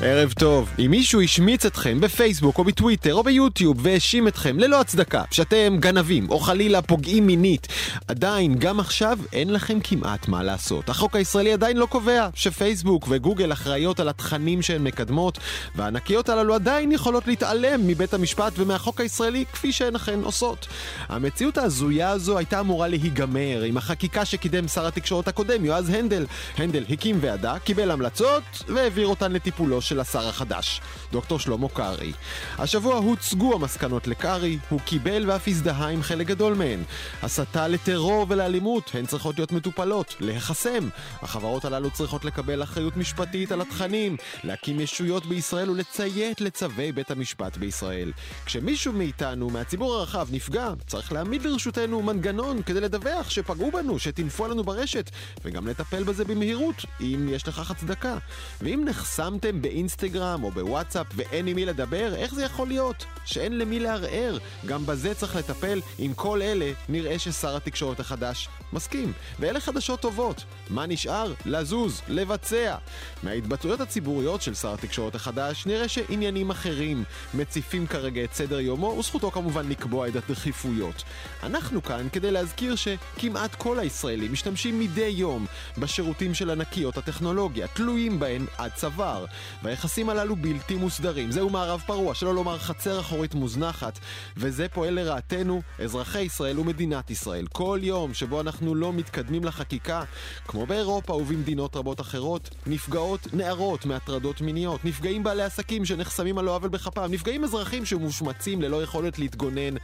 [0.00, 0.70] ערב טוב.
[0.78, 6.30] אם מישהו השמיץ אתכם בפייסבוק או בטוויטר או ביוטיוב והאשים אתכם ללא הצדקה שאתם גנבים
[6.30, 7.68] או חלילה פוגעים מינית,
[8.08, 10.88] עדיין, גם עכשיו, אין לכם כמעט מה לעשות.
[10.88, 15.38] החוק הישראלי עדיין לא קובע שפייסבוק וגוגל אחראיות על התכנים שהן מקדמות,
[15.74, 20.66] והענקיות הללו עדיין יכולות להתעלם מבית המשפט ומהחוק הישראלי כפי שהן אכן עושות.
[21.08, 26.26] המציאות ההזויה הזו הייתה אמורה להיגמר עם החקיקה שקידם שר התקשורת הקודם, יועז הנדל.
[26.56, 30.80] הנדל הקים ועדה, קיבל המלצות והעביר אותן לטיפולו של השר החדש,
[31.12, 32.12] דוקטור שלמה קרעי.
[32.58, 36.82] השבוע הוצגו המסקנות לקרעי, הוא קיבל ואף הזדהה עם חלק גדול מהן.
[37.22, 40.88] הסתה לטרור ולאלימות, הן צריכות להיות מטופלות, להיחסם.
[41.22, 47.56] החברות הללו צריכות לקבל אחריות משפטית על התכנים, להקים ישויות בישראל ולציית לצווי בית המשפט
[47.56, 48.12] בישראל.
[48.46, 54.64] כשמישהו מאיתנו, מהציבור הרחב, נפגע, צריך להעמיד לרשותנו מנגנון כדי לדווח שפגעו בנו, שטינפו עלינו
[54.64, 55.10] ברשת,
[55.44, 58.18] וגם לטפל בזה במהירות, אם יש לכך הצדקה.
[58.60, 63.04] ואם נחסמתם באינסטגרם או בוואטסאפ ואין עם מי לדבר, איך זה יכול להיות?
[63.24, 64.38] שאין למי לערער.
[64.66, 65.80] גם בזה צריך לטפל.
[65.98, 69.12] עם כל אלה, נראה ששר התקשורת החדש מסכים.
[69.38, 70.44] ואלה חדשות טובות.
[70.70, 71.32] מה נשאר?
[71.46, 72.76] לזוז, לבצע.
[73.22, 79.30] מההתבטאויות הציבוריות של שר התקשורת החדש, נראה שעניינים אחרים מציפים כרגע את סדר יומו, וזכותו
[79.30, 81.02] כמובן לקבוע את הדחיפויות.
[81.42, 85.46] אנחנו כאן כדי להזכיר שכמעט כל הישראלים משתמשים מדי יום
[85.78, 89.24] בשירותים של ענקיות הטכנולוגיה, תלויים בהן עד צוואר.
[89.68, 91.30] והיחסים הללו בלתי מוסדרים.
[91.30, 93.98] זהו מערב פרוע, שלא לומר חצר אחורית מוזנחת,
[94.36, 97.46] וזה פועל לרעתנו, אזרחי ישראל ומדינת ישראל.
[97.52, 100.02] כל יום שבו אנחנו לא מתקדמים לחקיקה,
[100.46, 106.56] כמו באירופה ובמדינות רבות אחרות, נפגעות נערות מהטרדות מיניות, נפגעים בעלי עסקים שנחסמים על לא
[106.56, 109.74] עוול בכפם, נפגעים אזרחים שמושמצים ללא יכולת להתגונן,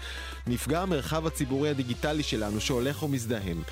[0.46, 3.62] נפגע המרחב הציבורי הדיגיטלי שלנו שהולך ומזדהם.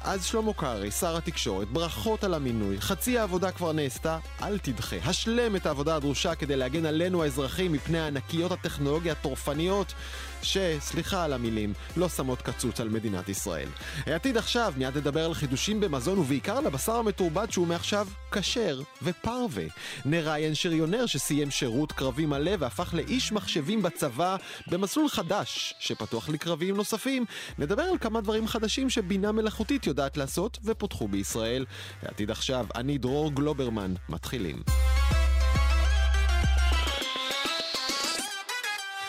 [0.00, 4.96] אז שלמה קרעי, שר התקשורת, ברכות על המינוי, חצי העבודה כבר נעשתה, אל תדחה.
[5.04, 9.94] השלם את העבודה הדרושה כדי להגן עלינו האזרחים מפני ענקיות הטכנולוגיה הטורפניות
[10.42, 13.68] שסליחה על המילים, לא שמות קצוץ על מדינת ישראל.
[14.06, 19.64] העתיד עכשיו, מיד נדבר על חידושים במזון ובעיקר על הבשר המתורבת שהוא מעכשיו כשר ופרווה.
[20.04, 24.36] נראיין שריונר שסיים שירות קרבי מלא והפך לאיש מחשבים בצבא
[24.66, 27.24] במסלול חדש שפתוח לקרבים נוספים.
[27.58, 31.64] נדבר על כמה דברים חדשים שבינה מלאכותית יודעת לעשות ופותחו בישראל.
[32.02, 33.94] העתיד עכשיו, אני דרור גלוברמן.
[34.08, 34.62] מתחילים.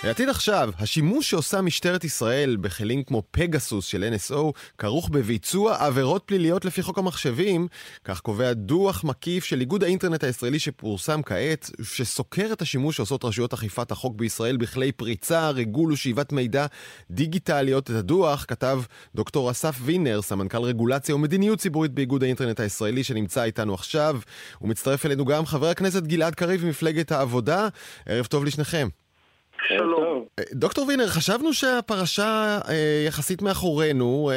[0.04, 6.66] העתיד עכשיו, השימוש שעושה משטרת ישראל בכלים כמו פגסוס של NSO כרוך בביצוע עבירות פליליות
[6.66, 7.68] לפי חוק המחשבים,
[8.04, 13.54] כך קובע דוח מקיף של איגוד האינטרנט הישראלי שפורסם כעת, שסוקר את השימוש שעושות רשויות
[13.54, 16.66] אכיפת החוק בישראל בכלי פריצה, ריגול ושאיבת מידע
[17.12, 17.92] דיגיטליות.
[17.92, 18.82] את הדוח כתב
[19.16, 24.20] דוקטור אסף וינר, סמנכ"ל רגולציה ומדיניות ציבורית באיגוד האינטרנט הישראלי שנמצא איתנו עכשיו.
[24.62, 27.68] ומצטרף אלינו גם חבר הכנסת גלעד קריב ממפלגת העבודה.
[28.06, 28.88] ערב טוב לשניכם.
[29.78, 30.26] שלום.
[30.40, 34.36] אה, דוקטור וינר, חשבנו שהפרשה אה, יחסית מאחורינו, אה,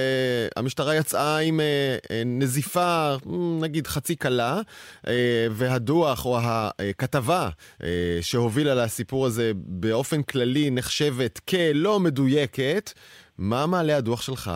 [0.57, 3.15] המשטרה יצאה עם אה, אה, נזיפה,
[3.61, 4.61] נגיד חצי קלה,
[5.09, 7.49] אה, והדוח או הכתבה
[7.83, 7.89] אה,
[8.21, 12.93] שהובילה לסיפור הזה באופן כללי נחשבת כלא מדויקת.
[13.39, 14.51] מה מעלה הדוח שלך?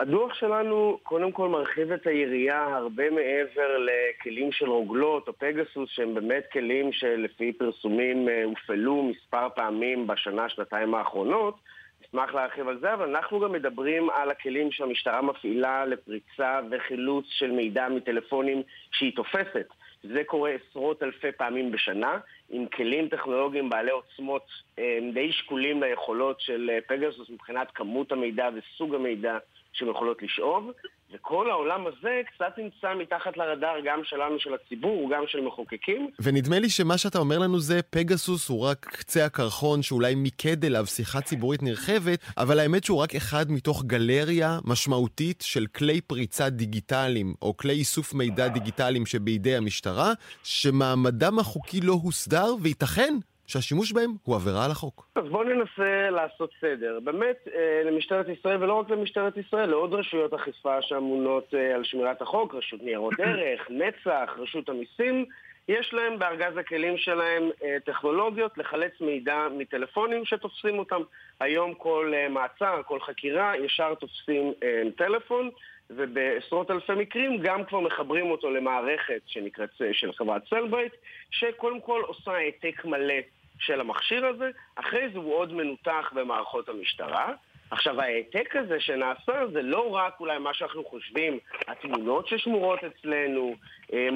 [0.00, 6.14] הדוח שלנו קודם כל מרחיב את היריעה הרבה מעבר לכלים של רוגלות או פגסוס שהם
[6.14, 11.54] באמת כלים שלפי פרסומים אה, הופעלו מספר פעמים בשנה, שנתיים האחרונות.
[12.00, 17.50] נשמח להרחיב על זה, אבל אנחנו גם מדברים על הכלים שהמשטרה מפעילה לפריצה וחילוץ של
[17.50, 18.62] מידע מטלפונים
[18.92, 19.66] שהיא תופסת.
[20.02, 22.18] זה קורה עשרות אלפי פעמים בשנה,
[22.50, 24.46] עם כלים טכנולוגיים בעלי עוצמות
[24.78, 29.38] אה, די שקולים ליכולות של אה, פגסוס מבחינת כמות המידע וסוג המידע
[29.72, 30.70] שהן יכולות לשאוב,
[31.14, 36.10] וכל העולם הזה קצת נמצא מתחת לרדאר גם שלנו, של הציבור, גם של מחוקקים.
[36.22, 40.86] ונדמה לי שמה שאתה אומר לנו זה פגסוס הוא רק קצה הקרחון שאולי מיקד אליו
[40.86, 47.34] שיחה ציבורית נרחבת, אבל האמת שהוא רק אחד מתוך גלריה משמעותית של כלי פריצה דיגיטליים,
[47.42, 50.12] או כלי איסוף מידע דיגיטליים שבידי המשטרה,
[50.42, 53.14] שמעמדם החוקי לא הוסדר, וייתכן
[53.50, 55.08] שהשימוש בהם הוא עבירה על החוק.
[55.14, 56.98] אז בואו ננסה לעשות סדר.
[57.04, 62.22] באמת, אה, למשטרת ישראל, ולא רק למשטרת ישראל, לעוד רשויות אכיפה שאמונות אה, על שמירת
[62.22, 65.24] החוק, רשות ניירות ערך, נצח, רשות המיסים,
[65.68, 71.00] יש להם בארגז הכלים שלהם אה, טכנולוגיות לחלץ מידע מטלפונים שתופסים אותם.
[71.40, 74.52] היום כל מעצר, כל חקירה, ישר תופסים
[74.96, 75.50] טלפון.
[75.96, 80.92] ובעשרות אלפי מקרים גם כבר מחברים אותו למערכת שנקראת של חברת סלברייט,
[81.30, 83.14] שקודם כל עושה העתק מלא
[83.60, 87.32] של המכשיר הזה, אחרי זה הוא עוד מנותח במערכות המשטרה.
[87.70, 93.54] עכשיו ההעתק הזה שנעשה זה לא רק אולי מה שאנחנו חושבים, התמונות ששמורות אצלנו,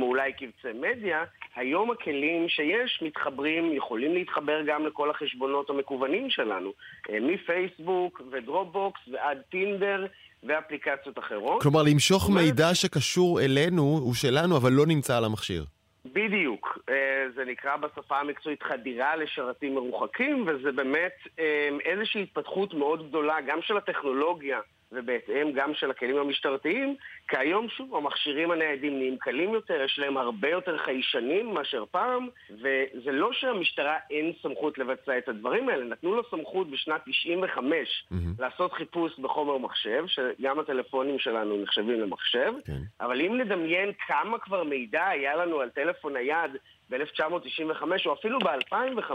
[0.03, 1.25] אולי קבצי מדיה,
[1.57, 6.73] היום הכלים שיש מתחברים, יכולים להתחבר גם לכל החשבונות המקוונים שלנו,
[7.11, 10.07] אה, מפייסבוק ודרופבוקס ועד טינדר.
[10.49, 11.63] ואפליקציות אחרות.
[11.63, 15.65] כלומר, למשוך מידע שקשור אלינו, הוא שלנו, אבל לא נמצא על המכשיר.
[16.13, 16.79] בדיוק.
[16.89, 23.41] אה, זה נקרא בשפה המקצועית חדירה לשרתים מרוחקים, וזה באמת אה, איזושהי התפתחות מאוד גדולה,
[23.47, 24.61] גם של הטכנולוגיה
[24.93, 26.97] ובהתאם גם של הכלים המשטרתיים,
[27.29, 32.29] כי היום שוב המכשירים הניידים נהיים קלים יותר, יש להם הרבה יותר חיישנים מאשר פעם,
[32.51, 38.15] וזה לא שהמשטרה אין סמכות לבצע את הדברים האלה, נתנו לו סמכות בשנת 95 mm-hmm.
[38.39, 42.81] לעשות חיפוש בחומר מחשב, שגם הטלפונים שלנו נחשבים למחשב, כן.
[43.01, 46.51] אבל אם נדמיין כמה כבר מידע היה לנו על טלפון נייד
[46.91, 49.11] ב-1995 או אפילו ב-2005,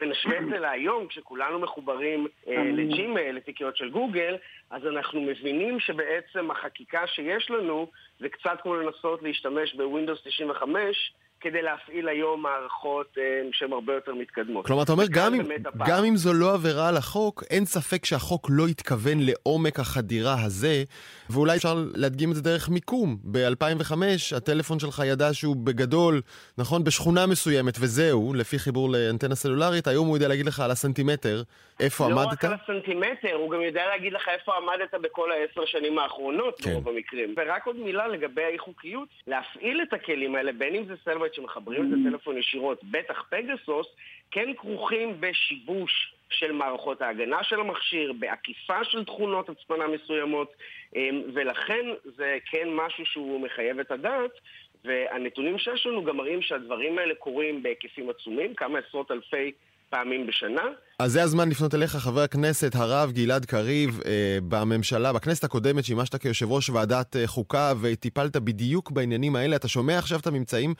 [0.00, 4.36] ונשווה את זה להיום, כשכולנו מחוברים אה, לג'ימייל, לתיקיות של גוגל,
[4.70, 7.90] אז אנחנו מבינים שבעצם החקיקה שיש לנו
[8.20, 11.12] זה קצת כמו לנסות להשתמש בווינדוס 95
[11.46, 14.66] כדי להפעיל היום מערכות אה, שהן הרבה יותר מתקדמות.
[14.66, 15.40] כלומר, אתה אומר, גם אם,
[15.86, 20.84] גם אם זו לא עבירה על החוק, אין ספק שהחוק לא התכוון לעומק החדירה הזה,
[21.30, 23.16] ואולי אפשר להדגים את זה דרך מיקום.
[23.24, 23.92] ב-2005
[24.36, 26.20] הטלפון שלך ידע שהוא בגדול,
[26.58, 31.42] נכון, בשכונה מסוימת, וזהו, לפי חיבור לאנטנה סלולרית, היום הוא יודע להגיד לך על הסנטימטר
[31.80, 32.26] איפה לא עמדת.
[32.26, 36.60] לא רק על הסנטימטר, הוא גם יודע להגיד לך איפה עמדת בכל העשר שנים האחרונות,
[36.60, 36.72] כן.
[36.72, 37.34] ברוב המקרים.
[37.36, 41.98] ורק עוד מילה לגבי האי-חוקיות, להפעיל את הכלים האלה, בין אם זה סלווייט שמחברים את
[42.00, 43.86] הטלפון ישירות, בטח פגסוס,
[44.30, 50.52] כן כרוכים בשיבוש של מערכות ההגנה של המכשיר, בעקיפה של תכונות הצפנה מסוימות,
[50.96, 51.86] אמ, ולכן
[52.16, 54.30] זה כן משהו שהוא מחייב את הדעת,
[54.84, 59.52] והנתונים שיש לנו גם מראים שהדברים האלה קורים בהיקפים עצומים, כמה עשרות אלפי
[59.90, 60.62] פעמים בשנה.
[60.98, 66.16] אז זה הזמן לפנות אליך, חבר הכנסת הרב גלעד קריב, אה, בממשלה, בכנסת הקודמת שימשת
[66.22, 69.56] כיושב ראש ועדת אה, חוקה וטיפלת בדיוק בעניינים האלה.
[69.56, 70.74] אתה שומע עכשיו את הממצאים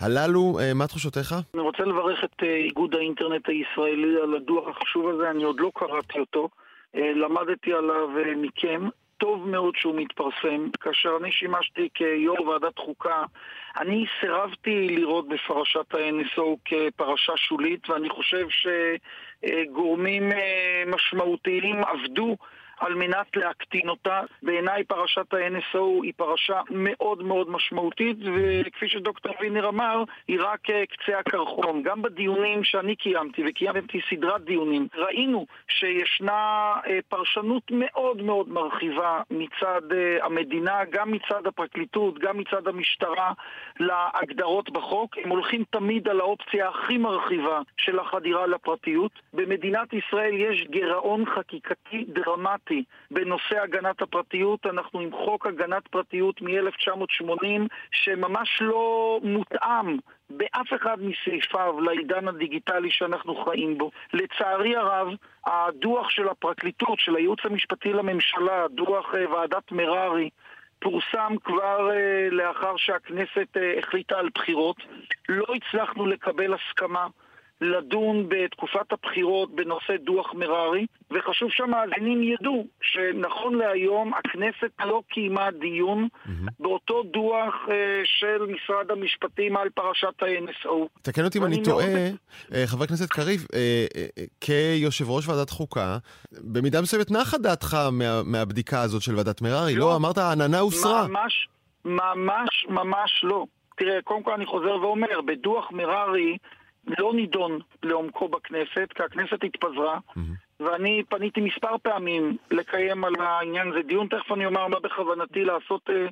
[0.00, 1.34] הללו, אה, מה תחושותיך?
[1.54, 5.70] אני רוצה לברך את אה, איגוד האינטרנט הישראלי על הדוח החשוב הזה, אני עוד לא
[5.74, 6.48] קראתי אותו.
[6.96, 8.88] אה, למדתי עליו מכם.
[9.18, 10.68] טוב מאוד שהוא מתפרסם.
[10.80, 13.24] כאשר אני שימשתי כיו"ר ועדת חוקה,
[13.80, 20.32] אני סירבתי לראות בפרשת ה-NSO כפרשה שולית, ואני חושב שגורמים
[20.86, 22.36] משמעותיים עבדו
[22.80, 24.20] על מנת להקטין אותה.
[24.42, 30.84] בעיניי פרשת ה-NSO היא פרשה מאוד מאוד משמעותית, וכפי שדוקטור וינר אמר, היא רק אה,
[30.86, 31.82] קצה הקרחון.
[31.82, 39.82] גם בדיונים שאני קיימתי, וקיימתי סדרת דיונים, ראינו שישנה אה, פרשנות מאוד מאוד מרחיבה מצד
[39.92, 43.32] אה, המדינה, גם מצד הפרקליטות, גם מצד המשטרה,
[43.80, 45.18] להגדרות בחוק.
[45.24, 49.12] הם הולכים תמיד על האופציה הכי מרחיבה של החדירה לפרטיות.
[49.32, 52.65] במדינת ישראל יש גירעון חקיקתי דרמטי.
[52.66, 54.66] דרמטי בנושא הגנת הפרטיות.
[54.66, 57.60] אנחנו עם חוק הגנת פרטיות מ-1980
[57.92, 59.96] שממש לא מותאם
[60.30, 63.90] באף אחד מסעיפיו לעידן הדיגיטלי שאנחנו חיים בו.
[64.12, 65.08] לצערי הרב,
[65.46, 70.30] הדוח של הפרקליטות, של הייעוץ המשפטי לממשלה, דוח אה, ועדת מררי,
[70.78, 74.76] פורסם כבר uh, לאחר שהכנסת uh, החליטה על בחירות.
[75.28, 77.06] לא הצלחנו לקבל הסכמה
[77.60, 86.08] לדון בתקופת הבחירות בנושא דוח מררי, וחשוב שהמאזינים ידעו שנכון להיום הכנסת לא קיימה דיון
[86.08, 86.30] mm-hmm.
[86.60, 87.70] באותו דוח uh,
[88.04, 91.00] של משרד המשפטים על פרשת ה-NSO.
[91.02, 92.16] תקן אותי אם אני טועה, מאוד...
[92.54, 95.98] אה, חבר הכנסת קריב, uh, uh, כיושב ראש ועדת חוקה,
[96.32, 99.80] במידה מסוימת נחה דעתך מה, מהבדיקה הזאת של ועדת מררי, לא?
[99.80, 101.08] לא אמרת העננה הוסרה.
[101.08, 101.48] ממש,
[101.84, 103.44] ממש, ממש לא.
[103.76, 106.36] תראה, קודם כל אני חוזר ואומר, בדוח מררי
[106.98, 110.20] לא נידון לעומקו בכנסת, כי הכנסת התפזרה, mm-hmm.
[110.60, 115.90] ואני פניתי מספר פעמים לקיים על העניין הזה דיון, תכף אני אומר מה בכוונתי לעשות
[115.90, 116.06] אה,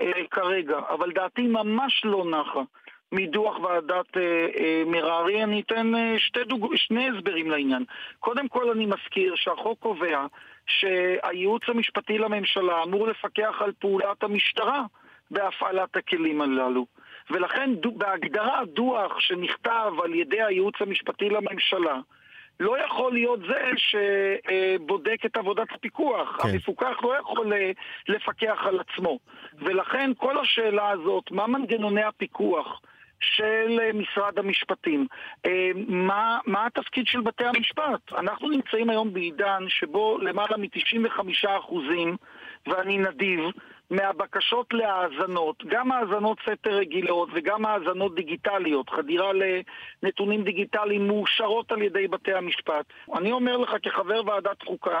[0.00, 2.62] אה, כרגע, אבל דעתי ממש לא נחה
[3.14, 5.44] מדוח ועדת אה, אה, מררי.
[5.44, 6.76] אני אתן אה, שתי דוג...
[6.76, 7.84] שני הסברים לעניין.
[8.20, 10.26] קודם כל אני מזכיר שהחוק קובע
[10.66, 14.84] שהייעוץ המשפטי לממשלה אמור לפקח על פעולת המשטרה
[15.30, 16.86] בהפעלת הכלים הללו.
[17.30, 21.98] ולכן בהגדרה דוח שנכתב על ידי הייעוץ המשפטי לממשלה
[22.60, 26.42] לא יכול להיות זה שבודק את עבודת הפיקוח.
[26.42, 26.48] כן.
[26.48, 27.70] המפוקח לא יכול אה,
[28.08, 29.18] לפקח על עצמו.
[29.58, 32.80] ולכן כל השאלה הזאת, מה מנגנוני הפיקוח?
[33.20, 35.06] של אה, משרד המשפטים.
[35.46, 38.12] אה, מה, מה התפקיד של בתי המשפט?
[38.18, 41.20] אנחנו נמצאים היום בעידן שבו למעלה מ-95
[42.66, 43.40] ואני נדיב,
[43.90, 49.30] מהבקשות להאזנות, גם האזנות סתר רגילות וגם האזנות דיגיטליות, חדירה
[50.02, 52.84] לנתונים דיגיטליים מאושרות על ידי בתי המשפט.
[53.14, 55.00] אני אומר לך כחבר ועדת חוקה,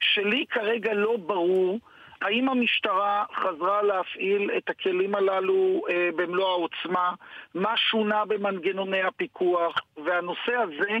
[0.00, 1.78] שלי כרגע לא ברור
[2.22, 7.14] האם המשטרה חזרה להפעיל את הכלים הללו אה, במלוא העוצמה?
[7.54, 9.74] מה שונה במנגנוני הפיקוח?
[10.04, 10.98] והנושא הזה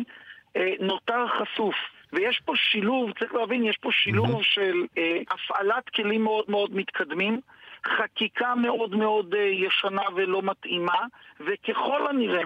[0.56, 1.74] אה, נותר חשוף.
[2.12, 4.42] ויש פה שילוב, צריך להבין, יש פה שילוב mm-hmm.
[4.54, 7.40] של אה, הפעלת כלים מאוד מאוד מתקדמים,
[7.86, 10.98] חקיקה מאוד מאוד אה, ישנה ולא מתאימה,
[11.40, 12.42] וככל הנראה,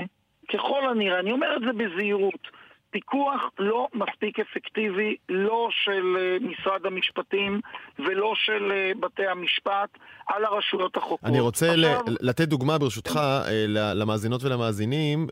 [0.53, 2.49] ככל הנראה, אני אומר את זה בזהירות,
[2.97, 7.61] פיקוח לא מספיק אפקטיבי, לא של אה, משרד המשפטים
[7.99, 11.21] ולא של אה, בתי המשפט, על הרשויות החוקרות.
[11.25, 12.01] אני רוצה עכשיו...
[12.21, 15.27] לתת דוגמה, ברשותך, אה, למאזינות ולמאזינים,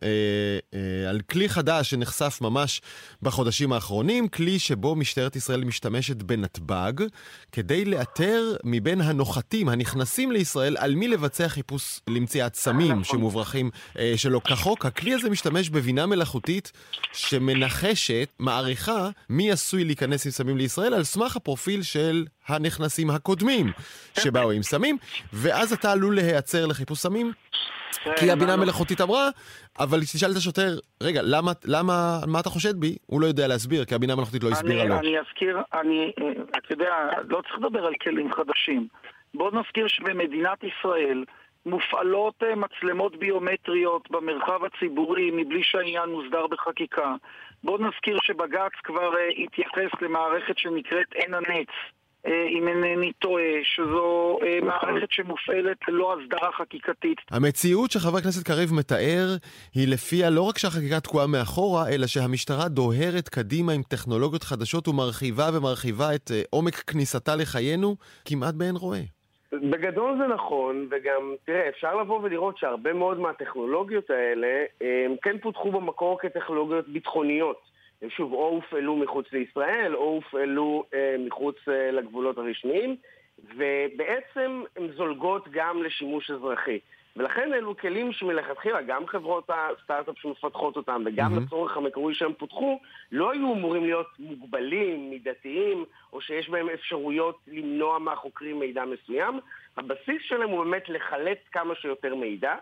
[1.09, 2.81] על כלי חדש שנחשף ממש
[3.23, 6.93] בחודשים האחרונים, כלי שבו משטרת ישראל משתמשת בנתב"ג,
[7.53, 13.05] כדי לאתר מבין הנוחתים הנכנסים לישראל על מי לבצע חיפוש למציאת סמים נכון.
[13.05, 13.71] שמוברחים
[14.17, 14.87] שלא כחוק.
[14.87, 16.73] הכלי הזה משתמש בבינה מלאכותית
[17.13, 17.54] שמ...
[17.55, 23.67] מנחשת, מעריכה, מי עשוי להיכנס עם סמים לישראל על סמך הפרופיל של הנכנסים הקודמים
[24.19, 24.97] שבאו עם סמים,
[25.33, 27.33] ואז אתה עלול להיעצר לחיפוש סמים,
[28.17, 29.29] כי הבינה המלאכותית אמרה,
[29.79, 32.97] אבל תשאל את השוטר, רגע, למה, למה, מה אתה חושד בי?
[33.07, 34.99] הוא לא יודע להסביר, כי הבינה המלאכותית לא הסבירה לו.
[34.99, 36.13] אני אזכיר, אני,
[36.59, 36.93] אתה יודע,
[37.29, 38.89] לא צריך לדבר על כלים חדשים.
[39.35, 41.25] בוא נזכיר שבמדינת ישראל,
[41.67, 47.15] מופעלות אה, מצלמות ביומטריות במרחב הציבורי מבלי שהעניין מוסדר בחקיקה.
[47.65, 51.69] בואו נזכיר שבג"ץ כבר אה, התייחס למערכת שנקראת עין הנץ,
[52.27, 57.19] אה, אם אינני טועה, שזו מערכת שמופעלת ללא הסדרה חקיקתית.
[57.31, 59.27] המציאות שחבר הכנסת קריב מתאר
[59.75, 65.51] היא לפיה לא רק שהחקיקה תקועה מאחורה, אלא שהמשטרה דוהרת קדימה עם טכנולוגיות חדשות ומרחיבה
[65.55, 69.01] ומרחיבה את עומק כניסתה לחיינו כמעט באין רואה.
[69.63, 75.73] בגדול זה נכון, וגם, תראה, אפשר לבוא ולראות שהרבה מאוד מהטכנולוגיות האלה הם כן פותחו
[75.73, 77.75] במקור כטכנולוגיות ביטחוניות.
[78.03, 82.97] הם שוב או הופעלו מחוץ לישראל או הופעלו אה, מחוץ אה, לגבולות הרשמיים,
[83.57, 86.79] ובעצם הן זולגות גם לשימוש אזרחי.
[87.17, 91.41] ולכן אלו כלים שמלכתחילה גם חברות הסטארט-אפ שמפתחות אותם וגם mm-hmm.
[91.41, 92.81] לצורך המקורי שהם פותחו,
[93.13, 99.41] לא היו אמורים להיות מוגבלים, מידתיים, או שיש בהם אפשרויות למנוע מהחוקרים מידע מסוים.
[99.77, 102.55] הבסיס שלהם הוא באמת לחלץ כמה שיותר מידע.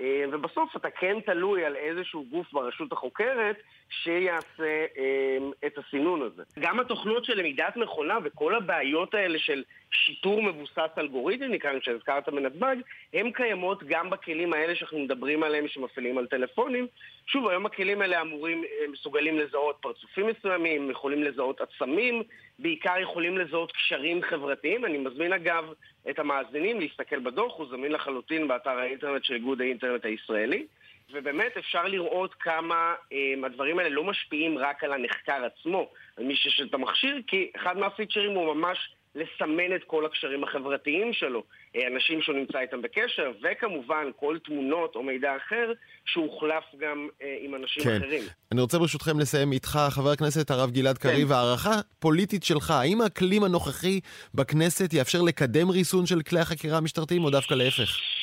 [0.00, 3.56] אה, ובסוף אתה כן תלוי על איזשהו גוף ברשות החוקרת
[3.90, 6.42] שיעשה אה, את הסינון הזה.
[6.60, 12.28] גם התוכנות של למידת מכונה וכל הבעיות האלה של שיטור מבוסס אלגוריתם, נקרא להם שהזכרת
[12.28, 12.76] בנתב"ג,
[13.12, 16.86] הן קיימות גם בכלים האלה שאנחנו מדברים עליהם שמפעילים על טלפונים.
[17.26, 22.22] שוב, היום הכלים האלה אמורים, אה, מסוגלים לזהות פרצופים מסוימים, יכולים לזהות עצמים,
[22.58, 24.84] בעיקר יכולים לזהות קשרים חברתיים.
[24.84, 25.64] אני מזמין אגב
[26.10, 30.66] את המאזינים להסתכל בדוח, הוא זמין לחלוטין באתר האינטרנט של איגוד האינטרנט הישראלי.
[31.12, 36.36] ובאמת אפשר לראות כמה אה, הדברים האלה לא משפיעים רק על הנחקר עצמו, על מי
[36.36, 38.78] שיש את המכשיר, כי אחד מהפיצ'רים הוא ממש
[39.14, 41.42] לסמן את כל הקשרים החברתיים שלו,
[41.76, 45.72] אה, אנשים שהוא נמצא איתם בקשר, וכמובן כל תמונות או מידע אחר
[46.06, 47.96] שהוחלף גם אה, עם אנשים כן.
[47.96, 48.22] אחרים.
[48.52, 51.08] אני רוצה ברשותכם לסיים איתך, חבר הכנסת הרב גלעד כן.
[51.08, 54.00] קריב, הערכה פוליטית שלך, האם האקלים הנוכחי
[54.34, 58.13] בכנסת יאפשר לקדם ריסון של כלי החקירה המשטרתיים או דווקא להפך?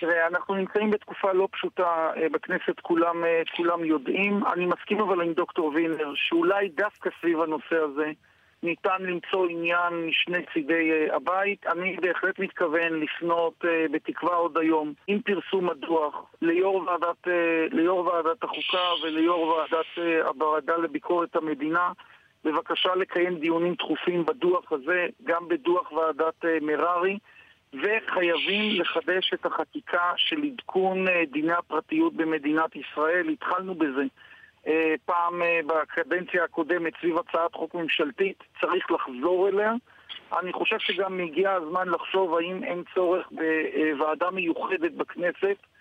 [0.00, 3.24] תראה, אנחנו נמצאים בתקופה לא פשוטה אה, בכנסת, כולם,
[3.56, 4.46] כולם יודעים.
[4.52, 8.12] אני מסכים אבל עם דוקטור וינר, שאולי דווקא סביב הנושא הזה,
[8.62, 11.66] ניתן למצוא עניין משני צידי אה, הבית.
[11.66, 18.06] אני בהחלט מתכוון לפנות אה, בתקווה עוד היום עם פרסום הדוח ליו"ר ועדת, אה, ליו"ר
[18.06, 21.92] ועדת החוקה וליו"ר ועדת הוועדה לביקורת המדינה
[22.44, 27.18] בבקשה לקיים דיונים דחופים בדוח הזה, גם בדוח ועדת מררי.
[27.74, 33.28] וחייבים לחדש את החקיקה של עדכון דיני הפרטיות במדינת ישראל.
[33.28, 34.02] התחלנו בזה
[34.66, 39.72] אה, פעם אה, בקדנציה הקודמת סביב הצעת חוק ממשלתית, צריך לחזור אליה.
[40.40, 45.75] אני חושב שגם הגיע הזמן לחשוב האם אין צורך בוועדה מיוחדת בכנסת אה,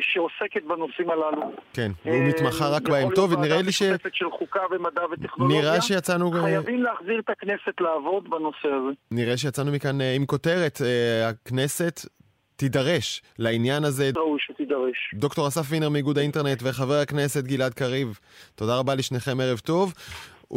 [0.00, 1.52] שעוסקת בנושאים הללו.
[1.72, 3.08] כן, הוא מתמחה רק בהם.
[3.14, 3.80] טוב, נראה לי ש...
[3.80, 5.60] יכול להיות של חוקה ומדע וטכנולוגיה.
[5.60, 6.30] נראה שיצאנו...
[6.30, 8.92] חייבים להחזיר את הכנסת לעבוד בנושא הזה.
[9.10, 10.80] נראה שיצאנו מכאן עם כותרת.
[11.28, 12.00] הכנסת
[12.60, 14.10] תידרש לעניין הזה.
[14.16, 15.14] ראוי שתידרש.
[15.14, 18.18] דוקטור אסף וינר מאיגוד האינטרנט וחבר הכנסת גלעד קריב,
[18.54, 19.94] תודה רבה לשניכם, ערב טוב.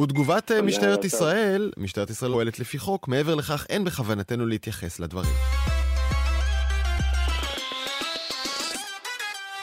[0.02, 5.83] ותגובת אה, משטרת ישראל, משטרת ישראל פועלת לפי חוק, מעבר לכך אין בכוונתנו להתייחס לדברים.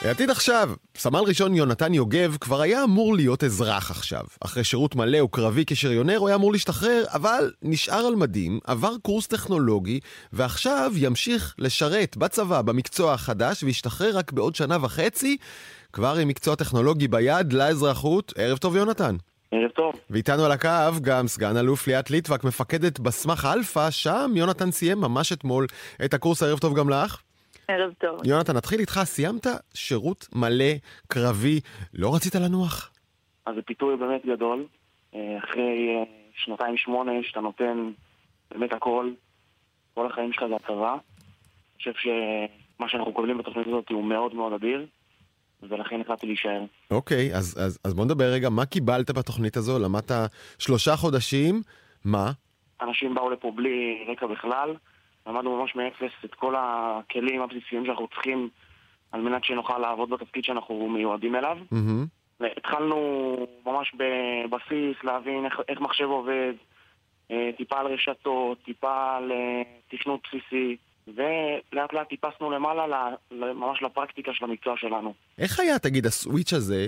[0.05, 4.23] העתיד עכשיו, סמל ראשון יונתן יוגב כבר היה אמור להיות אזרח עכשיו.
[4.39, 9.27] אחרי שירות מלא וקרבי כשריונר הוא היה אמור להשתחרר, אבל נשאר על מדים, עבר קורס
[9.27, 9.99] טכנולוגי,
[10.33, 15.37] ועכשיו ימשיך לשרת בצבא במקצוע החדש וישתחרר רק בעוד שנה וחצי,
[15.93, 18.33] כבר עם מקצוע טכנולוגי ביד לאזרחות.
[18.37, 19.15] ערב טוב יונתן.
[19.51, 19.93] ערב טוב.
[20.09, 25.33] ואיתנו על הקו גם סגן אלוף ליאת ליטבק, מפקדת בסמ"ח אלפא, שם יונתן סיים ממש
[25.33, 25.67] אתמול
[26.05, 27.21] את הקורס, ערב טוב גם לך.
[27.67, 28.25] ערב טוב.
[28.25, 30.73] יונתן, נתחיל איתך, סיימת שירות מלא,
[31.07, 31.59] קרבי,
[31.93, 32.91] לא רצית לנוח?
[33.45, 34.65] אז זה פיתוי באמת גדול.
[35.15, 36.03] אה, אחרי אה,
[36.35, 37.91] שנתיים שמונה שאתה נותן
[38.51, 39.11] באמת הכל,
[39.93, 40.91] כל החיים שלך זה הצבא.
[40.91, 44.85] אני חושב שמה שאנחנו מקבלים בתוכנית הזאת הוא מאוד מאוד אדיר,
[45.63, 46.61] ולכן החלטתי להישאר.
[46.91, 49.79] אוקיי, אז, אז, אז בוא נדבר רגע, מה קיבלת בתוכנית הזו?
[49.79, 50.11] למדת
[50.59, 51.61] שלושה חודשים,
[52.05, 52.31] מה?
[52.81, 54.75] אנשים באו לפה בלי רקע בכלל,
[55.27, 58.49] למדנו ממש מאפס את כל הכלים הבסיסיים שאנחנו צריכים
[59.11, 61.57] על מנת שנוכל לעבוד בתפקיד שאנחנו מיועדים אליו.
[61.73, 62.45] Mm-hmm.
[62.57, 66.53] התחלנו ממש בבסיס להבין איך, איך מחשב עובד,
[67.31, 74.33] אה, טיפה על רשתות, טיפה על אה, תכנות בסיסי, ולאט לאט טיפסנו למעלה ממש לפרקטיקה
[74.33, 75.13] של המקצוע שלנו.
[75.37, 76.87] איך היה, תגיד, הסוויץ' הזה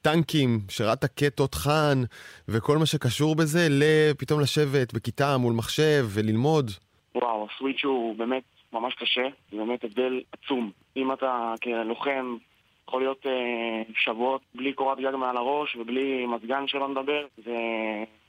[0.00, 2.02] מטנקים, שירת כתותחן
[2.48, 6.70] וכל מה שקשור בזה, לפתאום לשבת בכיתה מול מחשב וללמוד?
[7.14, 8.42] וואו, הסוויץ' הוא באמת
[8.72, 10.70] ממש קשה, זה באמת הבדל עצום.
[10.96, 12.36] אם אתה כלוחם
[12.88, 13.32] יכול להיות אה,
[14.04, 17.56] שבועות בלי קורת גג מעל הראש ובלי מזגן שלא נדבר, זה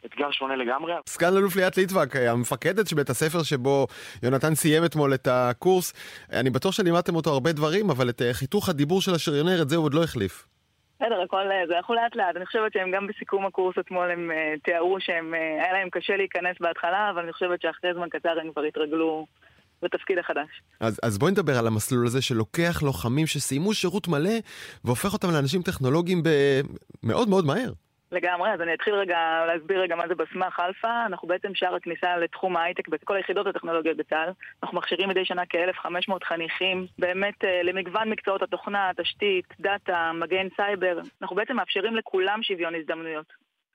[0.06, 0.94] אתגר שונה לגמרי.
[1.08, 3.88] סגן אלוף ליאת ליטבק, המפקדת של בית הספר שבו
[4.24, 5.94] יונתן סיים אתמול את הקורס,
[6.32, 9.76] אני בטוח שלימדתם אותו הרבה דברים, אבל את אה, חיתוך הדיבור של השריונר, את זה
[9.76, 10.52] הוא עוד לא החליף.
[11.02, 12.36] בסדר, הכל אה, זה יכול לאט לאט.
[12.36, 16.18] אני חושבת שהם גם בסיכום הקורס אתמול הם uh, תיארו שהם, uh, היה להם קשה
[16.18, 19.26] להיכנס בהתחלה, אבל אני חושבת שאחרי זמן קצר הם כבר התרגלו
[19.82, 20.62] בתפקיד החדש.
[20.80, 24.38] אז, אז בואי נדבר על המסלול הזה שלוקח לוחמים שסיימו שירות מלא
[24.86, 26.24] והופך אותם לאנשים טכנולוגיים
[27.04, 27.72] מאוד מאוד מהר.
[28.12, 31.06] לגמרי, אז אני אתחיל רגע להסביר רגע מה זה בסמ"ח אלפא.
[31.06, 34.30] אנחנו בעצם שער הכניסה לתחום ההייטק בכל היחידות הטכנולוגיות בצה"ל.
[34.64, 41.00] אנחנו מכשירים מדי שנה כ-1,500 חניכים, באמת אה, למגוון מקצועות התוכנה, תשתית, דאטה, מגן סייבר.
[41.22, 43.26] אנחנו בעצם מאפשרים לכולם שוויון הזדמנויות.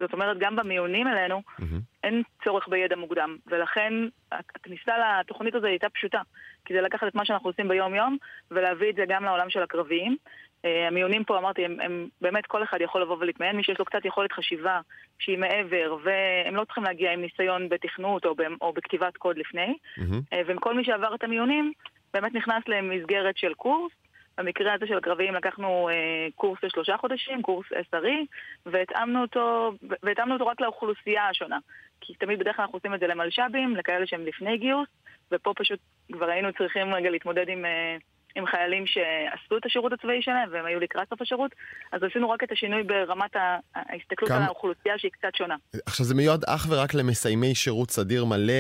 [0.01, 1.65] זאת אומרת, גם במיונים אלינו mm-hmm.
[2.05, 3.93] אין צורך בידע מוקדם, ולכן
[4.33, 6.21] הכניסה לתוכנית הזו הייתה פשוטה.
[6.65, 8.17] כי זה לקחת את מה שאנחנו עושים ביום-יום
[8.51, 10.17] ולהביא את זה גם לעולם של הקרביים.
[10.63, 13.85] Uh, המיונים פה, אמרתי, הם, הם באמת כל אחד יכול לבוא ולהתמיין, מי שיש לו
[13.85, 14.81] קצת יכולת חשיבה
[15.19, 19.75] שהיא מעבר, והם לא צריכים להגיע עם ניסיון בתכנות או, ב, או בכתיבת קוד לפני,
[19.99, 20.35] mm-hmm.
[20.35, 21.73] uh, וכל מי שעבר את המיונים
[22.15, 23.93] באמת נכנס למסגרת של קורס,
[24.39, 28.27] במקרה הזה של הקרביים לקחנו אה, קורס לשלושה חודשים, קורס SRE,
[28.67, 31.59] והתאמנו אותו, והתאמנו אותו רק לאוכלוסייה השונה.
[32.01, 34.89] כי תמיד בדרך כלל אנחנו עושים את זה למלש"בים, לכאלה שהם לפני גיוס,
[35.33, 35.81] ופה פשוט
[36.13, 37.97] כבר היינו צריכים רגע להתמודד עם, אה,
[38.37, 41.55] עם חיילים שעשו את השירות הצבאי שלהם, והם היו לקראת סוף השירות,
[41.93, 43.37] אז עשינו רק את השינוי ברמת
[43.75, 44.39] ההסתכלות כמה...
[44.39, 45.57] על האוכלוסייה שהיא קצת שונה.
[45.87, 48.53] עכשיו זה מיועד אך ורק למסיימי שירות סדיר מלא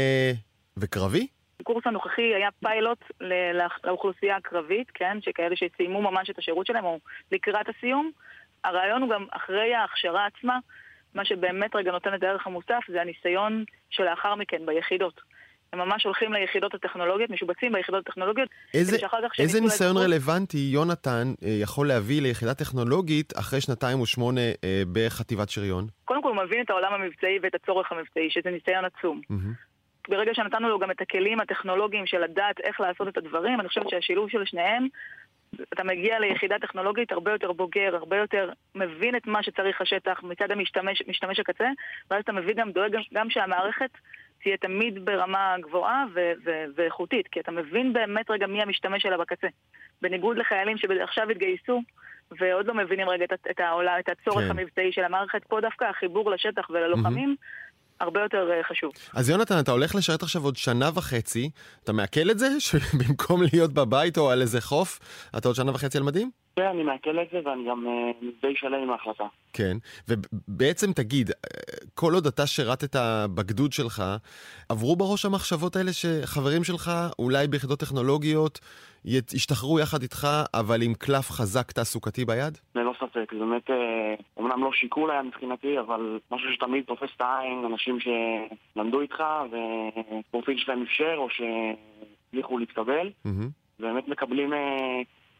[0.76, 1.26] וקרבי?
[1.60, 3.04] הקורס הנוכחי היה פיילוט
[3.84, 6.98] לאוכלוסייה הקרבית, כן, שכאלה שסיימו ממש את השירות שלהם או
[7.32, 8.10] לקראת הסיום.
[8.64, 10.58] הרעיון הוא גם אחרי ההכשרה עצמה,
[11.14, 15.20] מה שבאמת רגע נותן את הערך המוסף זה הניסיון שלאחר מכן ביחידות.
[15.72, 18.48] הם ממש הולכים ליחידות הטכנולוגיות, משובצים ביחידות הטכנולוגיות.
[18.74, 18.96] איזה,
[19.38, 20.04] איזה ניסיון לתקוף...
[20.04, 25.86] רלוונטי יונתן אה, יכול להביא ליחידה טכנולוגית אחרי שנתיים ושמונה אה, בחטיבת שריון?
[26.04, 29.20] קודם כל הוא מבין את העולם המבצעי ואת הצורך המבצעי, שזה ניסיון עצום.
[29.32, 29.76] Mm-hmm.
[30.08, 33.90] ברגע שנתנו לו גם את הכלים הטכנולוגיים של לדעת איך לעשות את הדברים, אני חושבת
[33.90, 34.86] שהשילוב של שניהם,
[35.72, 40.50] אתה מגיע ליחידה טכנולוגית הרבה יותר בוגר, הרבה יותר מבין את מה שצריך השטח מצד
[40.50, 41.68] המשתמש משתמש הקצה,
[42.10, 43.90] ואז אתה מבין גם, דואג גם שהמערכת
[44.46, 46.04] תהיה תמיד ברמה גבוהה
[46.76, 49.46] ואיכותית, כי אתה מבין באמת רגע מי המשתמש שלה בקצה.
[50.02, 51.82] בניגוד לחיילים שעכשיו התגייסו,
[52.30, 54.50] ועוד לא מבינים רגע את, את, העולה, את הצורך כן.
[54.50, 58.04] המבצעי של המערכת, פה דווקא החיבור לשטח וללוחמים, mm-hmm.
[58.04, 58.92] הרבה יותר אה, חשוב.
[59.14, 61.50] אז יונתן, אתה הולך לשרת עכשיו עוד שנה וחצי,
[61.84, 62.48] אתה מעכל את זה?
[62.66, 64.98] שבמקום להיות בבית או על איזה חוף,
[65.38, 66.30] אתה עוד שנה וחצי על מדים?
[66.58, 67.86] כן, אני מעכל את זה ואני גם
[68.42, 69.24] די שלם עם ההחלטה.
[69.52, 69.76] כן,
[70.08, 71.34] ובעצם תגיד, אה,
[71.94, 72.96] כל עוד אתה שירתת
[73.34, 74.02] בגדוד שלך,
[74.68, 78.60] עברו בראש המחשבות האלה שחברים שלך, אולי ביחידות טכנולוגיות,
[79.04, 82.58] ישתחררו יחד איתך, אבל עם קלף חזק תעסוקתי ביד?
[82.74, 83.70] ללא ספק, זה באמת,
[84.36, 90.58] אומנם לא שיקול היה מבחינתי, אבל משהו שתמיד תופס את העין, אנשים שלמדו איתך, ופרופיל
[90.58, 93.10] שלהם אפשר, או שהצליחו להתקבל,
[93.80, 94.52] ובאמת מקבלים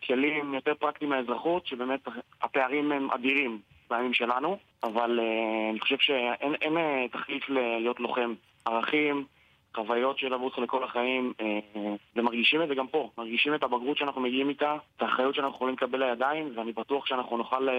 [0.04, 2.00] כלים יותר פרקטיים מהאזרחות, שבאמת
[2.42, 5.20] הפערים הם אדירים בימים שלנו, אבל
[5.70, 6.76] אני חושב שאין
[7.12, 8.35] תחליף להיות לוחם.
[8.66, 9.24] ערכים,
[9.76, 11.59] חוויות שילוו אותך לכל החיים, אה,
[12.16, 13.11] ומרגישים את זה גם פה.
[13.18, 17.37] מרגישים את הבגרות שאנחנו מגיעים איתה, את האחריות שאנחנו יכולים לקבל לידיים, ואני בטוח שאנחנו
[17.37, 17.74] נוכל אה,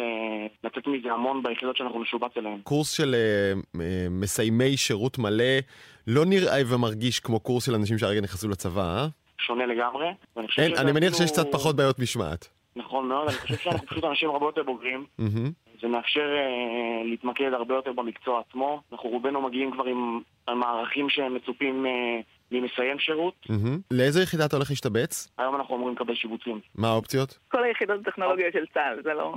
[0.63, 2.60] לצאת מזה המון ביחידות שאנחנו נשובץ אליהן.
[2.63, 5.53] קורס של אה, מסיימי שירות מלא
[6.08, 9.08] לא נראה ומרגיש כמו קורס של אנשים שהרגע נכנסו לצבא, אה?
[9.41, 10.08] שונה לגמרי.
[10.58, 12.50] אין, אני מניח שיש קצת פחות בעיות משמעת.
[12.76, 15.06] נכון מאוד, אני חושב שאנחנו פשוט אנשים הרבה יותר בוגרים.
[15.82, 18.82] זה מאפשר uh, להתמקד הרבה יותר במקצוע עצמו.
[18.91, 20.21] אנחנו רובנו מגיעים כבר עם
[20.60, 23.47] מערכים שהם מצופים uh, ממסיים שירות.
[23.91, 25.28] לאיזה יחידה אתה הולך להשתבץ?
[25.38, 26.60] היום אנחנו אמורים לקבל שיבוצים.
[26.76, 27.38] מה האופציות?
[27.47, 29.36] כל היחידות הטכנולוגיות של צה"ל, זה לא...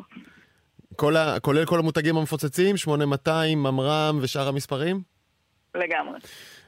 [0.96, 1.40] כל ה...
[1.40, 5.00] כולל כל המותגים המפוצצים, 8200, ממר"ם ושאר המספרים?
[5.74, 6.18] לגמרי.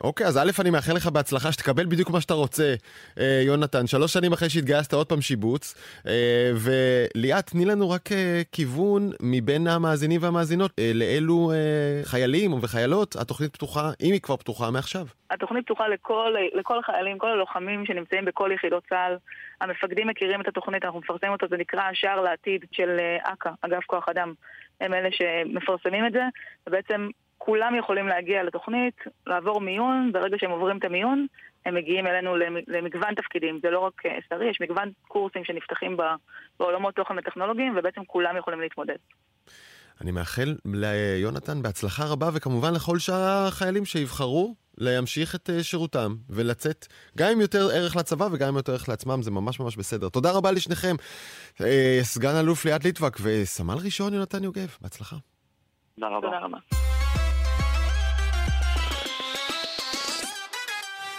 [0.03, 2.75] אוקיי, אז א', אני מאחל לך בהצלחה, שתקבל בדיוק מה שאתה רוצה,
[3.19, 3.87] אה, יונתן.
[3.87, 5.75] שלוש שנים אחרי שהתגייסת עוד פעם שיבוץ.
[6.07, 13.17] אה, וליאת, תני לנו רק אה, כיוון מבין המאזינים והמאזינות, אה, לאילו אה, חיילים וחיילות
[13.17, 15.07] התוכנית פתוחה, אם היא כבר פתוחה מעכשיו.
[15.31, 19.17] התוכנית פתוחה לכל, לכל החיילים, כל הלוחמים שנמצאים בכל יחידות צה"ל.
[19.61, 23.85] המפקדים מכירים את התוכנית, אנחנו מפרסמים אותה, זה נקרא השער לעתיד של אה, אכ"א, אגף
[23.87, 24.35] כוח אדם.
[24.81, 26.23] הם אלה שמפרסמים את זה,
[26.67, 27.09] ובעצם
[27.45, 28.95] כולם יכולים להגיע לתוכנית,
[29.27, 31.27] לעבור מיון, ברגע שהם עוברים את המיון,
[31.67, 33.61] הם מגיעים אלינו למגוון תפקידים.
[33.63, 35.97] זה לא רק אה, סטרי, יש מגוון קורסים שנפתחים
[36.61, 38.97] בעולמות תוכן וטכנולוגיים, ובעצם כולם יכולים להתמודד.
[40.01, 46.87] אני מאחל ליונתן בהצלחה רבה, וכמובן לכל שאר החיילים שיבחרו להמשיך את אה, שירותם ולצאת
[47.19, 50.09] גם עם יותר ערך לצבא וגם עם יותר ערך לעצמם, זה ממש ממש בסדר.
[50.09, 50.97] תודה רבה לשניכם,
[51.61, 55.17] אה, סגן אלוף ליאת ליטבק וסמל ראשון יונתן יוגב, בהצלחה.
[55.95, 56.27] תודה רבה.
[56.27, 56.59] תודה רבה.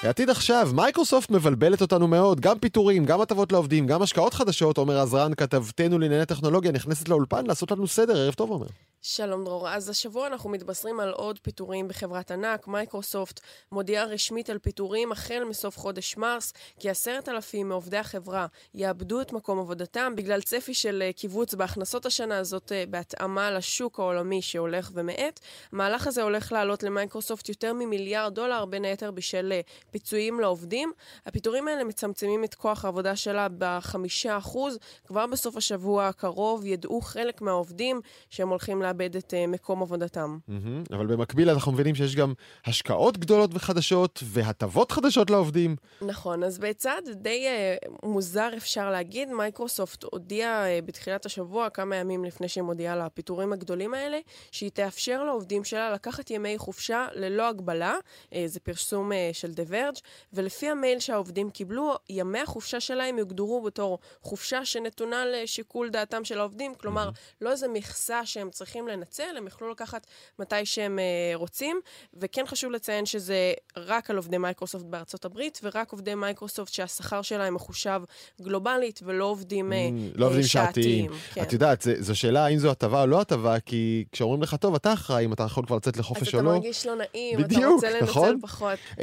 [0.04, 5.00] העתיד עכשיו, מייקרוסופט מבלבלת אותנו מאוד, גם פיטורים, גם הטבות לעובדים, גם השקעות חדשות, עומר
[5.00, 8.68] עזרן, כתבתנו לענייני טכנולוגיה, נכנסת לאולפן לעשות לנו סדר, ערב טוב עומר.
[9.06, 12.68] שלום דרור, אז השבוע אנחנו מתבשרים על עוד פיטורים בחברת ענק.
[12.68, 13.40] מייקרוסופט
[13.72, 19.34] מודיעה רשמית על פיטורים החל מסוף חודש מרס, כי עשרת אלפים מעובדי החברה יאבדו את
[19.34, 25.40] מקום עבודתם בגלל צפי של קיבוץ בהכנסות השנה הזאת אה, בהתאמה לשוק העולמי שהולך ומאט.
[25.72, 29.62] המהלך הזה הולך לעלות למייקרוסופט יותר ממיליארד דולר, בין היתר בשל אה,
[29.94, 30.92] פיצויים לעובדים.
[31.26, 34.80] הפיטורים האלה מצמצמים את כוח העבודה שלה בחמישה אחוז.
[35.08, 40.38] כבר בסוף השבוע הקרוב ידעו חלק מהעובדים שהם הולכים לאבד את uh, מקום עבודתם.
[40.50, 40.96] Mm-hmm.
[40.96, 42.34] אבל במקביל אנחנו מבינים שיש גם
[42.66, 45.76] השקעות גדולות וחדשות והטבות חדשות לעובדים.
[46.02, 52.26] נכון, אז בצעד די uh, מוזר אפשר להגיד, מייקרוסופט הודיעה uh, בתחילת השבוע, כמה ימים
[52.26, 54.20] לפני שהיא מודיעה לפיטורים הגדולים האלה,
[54.52, 57.96] שהיא תאפשר לעובדים שלה לקחת ימי חופשה ללא הגבלה.
[58.30, 59.83] Uh, זה פרסום uh, של דבר.
[59.84, 59.98] בלומברג,
[60.34, 66.76] ולפי המייל שהעובדים קיבלו, ימי החופשה שלהם יוגדרו בתור חופשה שנתונה לשיקול דעתם של העובדים,
[66.76, 67.38] כלומר, mm-hmm.
[67.42, 70.08] לא איזה מכסה שהם צריכים לנצל, הם יוכלו לקחת
[70.40, 71.80] מתי שהם uh, רוצים,
[72.14, 77.54] וכן חשוב לציין שזה רק על עובדי מייקרוסופט בארצות הברית, ורק עובדי מייקרוסופט שהשכר שלהם
[77.54, 78.02] מחושב
[78.42, 81.12] גלובלית, ולא עובדים mm, uh, לא עובדים שעתיים.
[81.34, 81.42] כן.
[81.42, 84.94] את יודעת, זו שאלה האם זו הטבה או לא הטבה, כי כשאומרים לך, טוב, אתה
[84.94, 86.50] אחראי אם אתה יכול כבר לצאת לחופש או לא.
[86.50, 88.40] אז אתה מרגיש לא נעים, בדיוק, אתה רוצה לנצל נכון?
[88.42, 88.80] פחות.
[88.92, 89.00] Uh,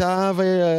[0.00, 0.36] למיטב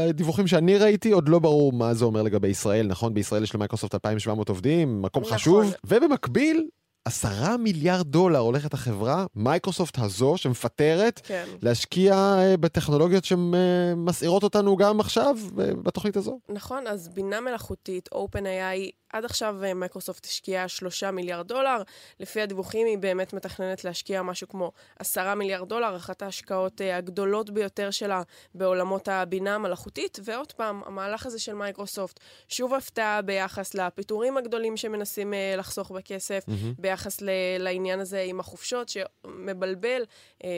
[0.10, 3.14] הדיווחים שאני ראיתי, עוד לא ברור מה זה אומר לגבי ישראל, נכון?
[3.14, 5.34] בישראל יש למייקרוסופט 2,700 עובדים, מקום נכון.
[5.34, 6.68] חשוב, ובמקביל...
[7.06, 11.46] עשרה מיליארד דולר הולכת החברה, מייקרוסופט הזו, שמפטרת, כן.
[11.62, 16.40] להשקיע אה, בטכנולוגיות שמסעירות אותנו גם עכשיו, אה, בתוכנית הזו.
[16.50, 21.82] נכון, אז בינה מלאכותית, OpenAI, עד עכשיו אה, מייקרוסופט השקיעה שלושה מיליארד דולר.
[22.20, 27.92] לפי הדיווחים היא באמת מתכננת להשקיע משהו כמו עשרה מיליארד דולר, אחת ההשקעות הגדולות ביותר
[27.92, 28.22] שלה
[28.56, 30.20] בעולמות הבינה המלאכותית.
[30.24, 36.82] ועוד פעם, המהלך הזה של מייקרוסופט, שוב הפתעה ביחס לפיטורים הגדולים שמנסים לחסוך בכסף, mm-hmm.
[36.92, 37.20] ביחס
[37.60, 40.02] לעניין הזה עם החופשות, שמבלבל.
[40.44, 40.50] אה,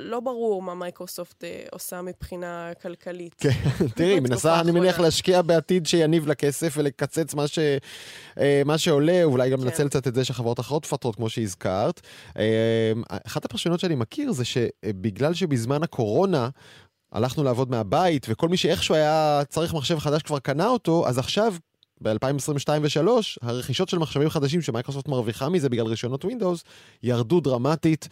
[0.00, 3.34] לא ברור מה מייקרוסופט אה, עושה מבחינה כלכלית.
[3.38, 3.50] כן,
[3.96, 7.58] תראי, מנסה, אני מניח, להשקיע בעתיד שיניב לה כסף ולקצץ מה, ש,
[8.38, 9.64] אה, מה שעולה, אולי גם כן.
[9.64, 12.00] לנצל קצת את זה שחברות אחרות מפטרות, כמו שהזכרת.
[12.38, 12.92] אה,
[13.26, 16.48] אחת הפרשנות שאני מכיר זה שבגלל שבזמן הקורונה,
[17.12, 21.54] הלכנו לעבוד מהבית, וכל מי שאיכשהו היה צריך מחשב חדש כבר קנה אותו, אז עכשיו
[22.02, 23.08] ב-2022 ו-2003,
[23.42, 26.62] הרכישות של מחשבים חדשים שמייקרוסופט מרוויחה מזה בגלל רישיונות Windows,
[27.02, 28.08] ירדו דרמטית,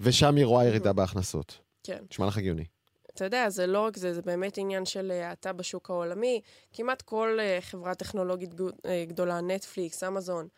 [0.00, 1.58] ושם היא רואה ירידה בהכנסות.
[1.82, 1.98] כן.
[2.10, 2.64] נשמע לך הגיוני.
[3.14, 6.40] אתה יודע, זה לא רק זה, זה באמת עניין של אה, האטה בשוק העולמי.
[6.72, 8.50] כמעט כל אה, חברה טכנולוגית
[8.86, 10.48] אה, גדולה, נטפליקס, אמזון,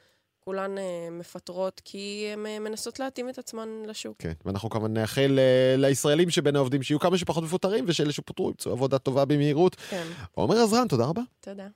[0.41, 0.75] כולן
[1.11, 4.17] מפטרות כי הן מנסות להתאים את עצמן לשוק.
[4.19, 5.39] כן, ואנחנו כמובן נאחל
[5.77, 9.75] לישראלים שבין העובדים שיהיו כמה שפחות מפוטרים, ושאלה שפוטרו ימצאו עבודה טובה במהירות.
[9.75, 10.07] כן.
[10.33, 11.23] עומר עזרן, תודה רבה.
[11.41, 11.67] תודה.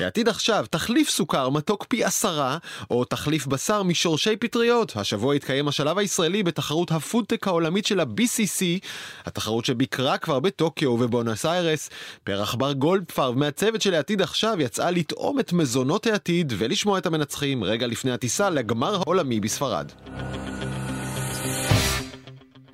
[0.00, 2.58] העתיד עכשיו, תחליף סוכר מתוק פי עשרה,
[2.90, 4.92] או תחליף בשר משורשי פטריות.
[4.96, 8.64] השבוע התקיים השלב הישראלי בתחרות הפודטק העולמית של ה-BCC,
[9.26, 11.90] התחרות שביקרה כבר בטוקיו ובבונוס איירס.
[12.24, 17.64] פרח בר גולדפרב מהצוות של העתיד עכשיו יצאה לטעום את מזונות העתיד ולשמוע את המנצחים
[17.64, 19.92] רגע לפני הטיסה לגמר העולמי בספרד.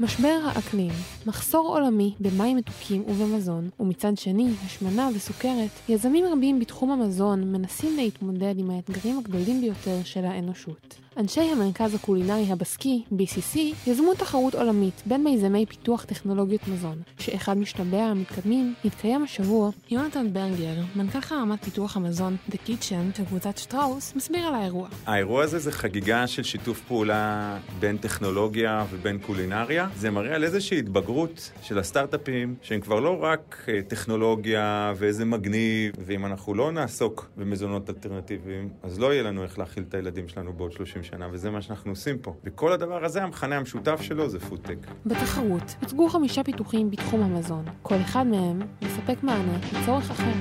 [0.02, 0.92] משבר האקלים,
[1.26, 8.54] מחסור עולמי במים מתוקים ובמזון, ומצד שני, השמנה וסוכרת, יזמים רבים בתחום המזון מנסים להתמודד
[8.58, 10.94] עם האתגרים הגדולים ביותר של האנושות.
[11.16, 18.11] אנשי המרכז הקולינרי הבסקי, BCC, יזמו תחרות עולמית בין מיזמי פיתוח טכנולוגיות מזון, שאחד משלביה
[18.11, 19.70] המתקדמים התקיים השבוע.
[19.90, 24.88] יונתן ברגר, מנכ"ל חרמת פיתוח המזון The Kitchen של קבוצת שטראוס, מסביר על האירוע.
[25.07, 29.88] האירוע הזה זה חגיגה של שיתוף פעולה בין טכנולוגיה ובין קולינריה.
[29.96, 35.94] זה מראה על איזושהי התבגרות של הסטארט-אפים, שהם כבר לא רק אה, טכנולוגיה ואיזה מגניב,
[36.07, 40.53] ואם אנחנו לא נעסוק במזונות אלטרנטיביים, אז לא יהיה לנו איך להאכיל את הילדים שלנו
[40.53, 42.34] בעוד 30 שנה, וזה מה שאנחנו עושים פה.
[42.44, 44.76] וכל הדבר הזה, המכנה המשותף שלו זה פודטק.
[45.06, 47.64] בתחרות הוצגו חמישה פיתוחים בתחום המזון.
[47.82, 50.32] כל אחד מהם מספק מענה לצורך אחר.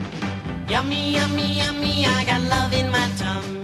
[0.67, 3.60] Yummy, yummy, yummy, I got love in my tummy.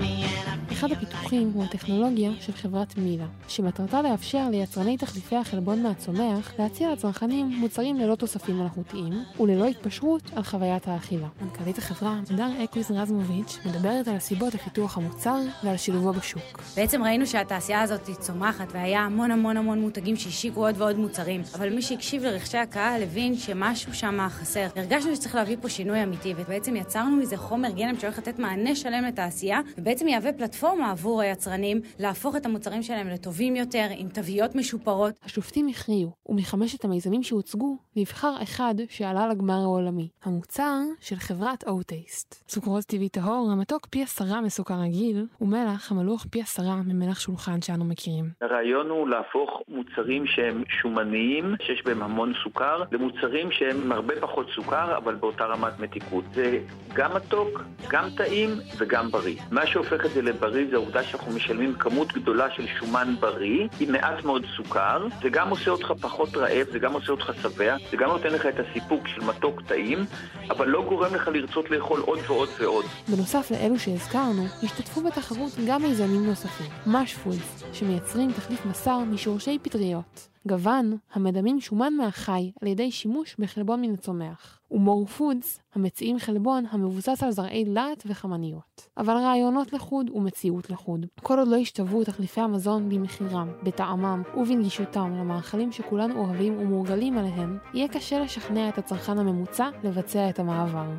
[0.78, 7.48] אחד הפיתוחים הוא הטכנולוגיה של חברת מילה, שמטרתה לאפשר ליצרני תחליפי החלבון מהצומח להציע לצרכנים
[7.48, 11.28] מוצרים ללא תוספים מלאכותיים וללא התפשרות על חוויית האכילה.
[11.42, 16.62] מנכ"לית החברה, ד"ר אקוויז רזמוביץ', מדברת על הסיבות לפיתוח המוצר ועל שילובו בשוק.
[16.76, 21.70] בעצם ראינו שהתעשייה הזאת צומחת והיה המון המון המון מותגים שהשיקו עוד ועוד מוצרים, אבל
[21.70, 24.68] מי שהקשיב לרחשי הקהל הבין שמשהו שם חסר.
[24.76, 29.04] הרגשנו שצריך להביא פה שינוי אמיתי, ובעצם יצרנו מזה חומר גלם שהולך לתת מענה שלם
[29.04, 34.56] לתעשייה, ובעצם יהווה פלטפורמה פלטפורמה עבור היצרנים להפוך את המוצרים שלהם לטובים יותר, עם תוויות
[34.56, 35.14] משופרות.
[35.24, 42.44] השופטים הכריעו, ומחמשת המיזמים שהוצגו, נבחר אחד שעלה לגמר העולמי, המוצר של חברת אוטייסט.
[42.50, 47.86] סוכרוז טבעי טהור, המתוק פי עשרה מסוכר רגיל, ומלח המלוך פי עשרה ממלח שולחן שאנו
[47.86, 48.26] מכירים.
[48.42, 54.48] הרעיון הוא להפוך מוצרים שהם שומניים, שיש בהם המון סוכר, למוצרים שהם עם הרבה פחות
[54.56, 56.24] סוכר, אבל באותה רמת מתיקות.
[56.34, 56.60] זה
[56.94, 59.36] גם מתוק, גם טעים וגם בריא.
[59.52, 63.68] מה שהופך את זה לבריא בריא זה העובדה שאנחנו משלמים כמות גדולה של שומן בריא
[63.80, 67.76] עם מעט מאוד סוכר, זה גם עושה אותך פחות רעב, זה גם עושה אותך שבע,
[67.92, 70.06] זה גם נותן לך את הסיפוק של מתוק טעים,
[70.50, 72.86] אבל לא גורם לך לרצות לאכול עוד ועוד ועוד.
[73.08, 80.37] בנוסף לאלו שהזכרנו, השתתפו בתחרות גם מיזמים נוספים, משפולס, שמייצרים תחליף בשר משורשי פטריות.
[80.48, 87.24] גוון, המדמים שומן מהחי על ידי שימוש בחלבון מן הצומח, ומור פודס, המציעים חלבון המבוסס
[87.24, 88.88] על זרעי להט וחמניות.
[88.98, 91.06] אבל רעיונות לחוד ומציאות לחוד.
[91.24, 97.88] כל עוד לא ישתוו תחליפי המזון במחירם, בטעמם ובנגישותם למאכלים שכולנו אוהבים ומורגלים עליהם, יהיה
[97.88, 100.92] קשה לשכנע את הצרכן הממוצע לבצע את המעבר.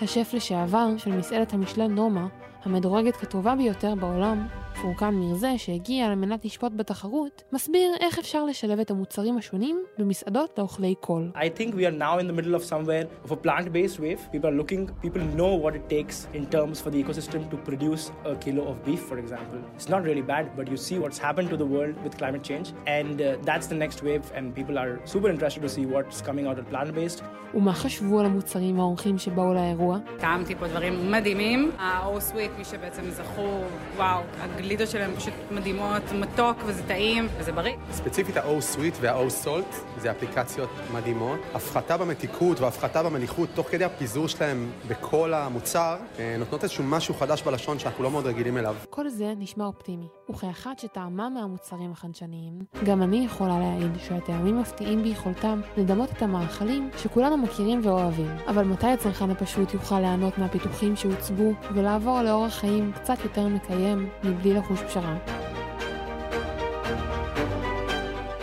[0.00, 2.26] השף לשעבר של מסעדת המשלן נומה,
[2.64, 4.46] המדורגת כטובה ביותר בעולם,
[4.82, 10.58] פורקן מירזה, שהגיע על מנת לשפוט בתחרות, מסביר איך אפשר לשלב את המוצרים השונים במסעדות
[10.58, 11.30] לאוכלי קול.
[11.34, 14.20] I think we are now in the middle of somewhere of a plant-based wave.
[14.32, 18.04] People are looking, people know what it takes in terms for the ecosystem to produce
[18.24, 19.58] a kilo of beef, for example.
[19.78, 22.68] It's not really bad, but you see what's happened to the world with climate change,
[22.98, 26.46] and uh, that's the next wave, and people are super interested to see what's coming
[26.48, 27.22] out of plant-based.
[27.54, 29.98] ומה חשבו על המוצרים האורחים שבאו לאירוע?
[30.18, 31.70] טעמתי פה דברים מדהימים.
[31.78, 33.60] ה-O-Sweet, מי שבעצם זכו,
[33.96, 34.20] וואו,
[34.68, 37.76] הגלידות שלהם פשוט מדהימות, מתוק וזה טעים וזה בריא.
[37.92, 41.40] ספציפית ה-O-Sweet וה-O-Salt זה אפליקציות מדהימות.
[41.54, 47.42] הפחתה במתיקות והפחתה במליחות תוך כדי הפיזור שלהם בכל המוצר, אה, נותנות איזשהו משהו חדש
[47.42, 48.76] בלשון שאנחנו לא מאוד רגילים אליו.
[48.90, 55.60] כל זה נשמע אופטימי, וכאחת שטעמה מהמוצרים החדשניים, גם אני יכולה להעיד שהטעמים מפתיעים ביכולתם
[55.76, 58.36] לדמות את המאכלים שכולנו מכירים ואוהבים.
[58.46, 64.54] אבל מתי הצרכן הפשוט יוכל ליהנות מהפיתוחים שהוצגו ולעבור לאורח חיים קצת יותר מקיים מבלי
[64.54, 65.16] לחוש פשרה?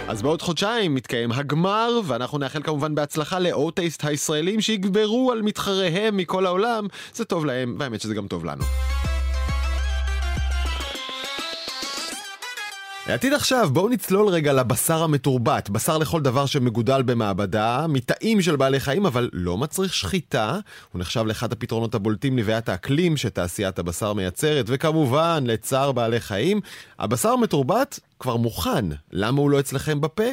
[0.08, 6.46] אז בעוד חודשיים מתקיים הגמר, ואנחנו נאחל כמובן בהצלחה לאוטייסט הישראלים שיגברו על מתחריהם מכל
[6.46, 6.88] העולם.
[7.14, 8.64] זה טוב להם, והאמת שזה גם טוב לנו.
[13.08, 18.80] לעתיד עכשיו, בואו נצלול רגע לבשר המתורבת, בשר לכל דבר שמגודל במעבדה, מתאים של בעלי
[18.80, 20.60] חיים, אבל לא מצריך שחיטה.
[20.92, 26.62] הוא נחשב לאחד הפתרונות הבולטים לבעיית האקלים שתעשיית הבשר מייצרת, וכמובן, לצער בעלי חיים,
[27.00, 28.86] הבשר המתורבת כבר מוכן.
[29.12, 30.24] למה הוא לא אצלכם בפה?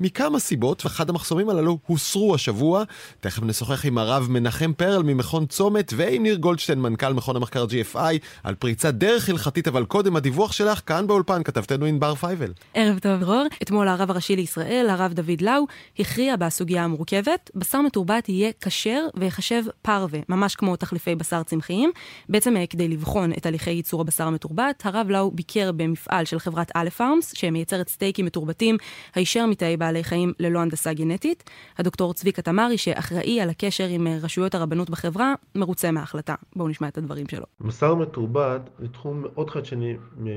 [0.00, 2.84] מכמה סיבות, ואחד המחסומים הללו הוסרו השבוע.
[3.20, 8.18] תכף נשוחח עם הרב מנחם פרל ממכון צומת, ועם ניר גולדשטיין, מנכ"ל מכון המחקר GFI,
[8.42, 12.52] על פריצת דרך הלכתית, אבל קודם הדיווח שלך כאן באולפן, כתבתנו ענבר פייבל.
[12.74, 13.44] ערב טוב, דרור.
[13.62, 15.62] אתמול הרב הראשי לישראל, הרב דוד לאו,
[15.98, 17.50] הכריע בסוגיה המורכבת.
[17.54, 21.90] בשר מתורבת יהיה כשר ויחשב פרווה, ממש כמו תחליפי בשר צמחיים.
[22.28, 26.70] בעצם אה, כדי לבחון את הליכי ייצור הבשר המתורבת, הרב לאו ביקר במפעל של חברת
[26.74, 28.76] א' פארמס, שמייצרת סטייקים מתורבתים
[29.14, 31.50] הישר מתאי בעלי חיים ללא הנדסה גנטית.
[31.78, 36.34] הדוקטור צביקה תמרי, שאחראי על הקשר עם רשויות הרבנות בחברה, מרוצה מההחלטה.
[36.56, 37.44] בואו נשמע את הדברים שלו.
[37.60, 39.96] בשר מתורבת זה תחום מאוד חדשני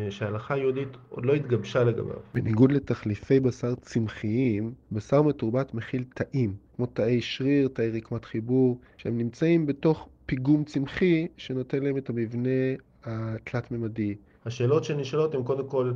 [0.09, 2.15] שההלכה היהודית עוד לא התגבשה לגביו.
[2.33, 9.17] בניגוד לתחליפי בשר צמחיים, בשר מתורבת מכיל תאים, כמו תאי שריר, תאי רקמת חיבור, שהם
[9.17, 12.49] נמצאים בתוך פיגום צמחי שנותן להם את המבנה
[13.03, 14.15] התלת-ממדי.
[14.45, 15.91] השאלות שנשאלות הן קודם כל,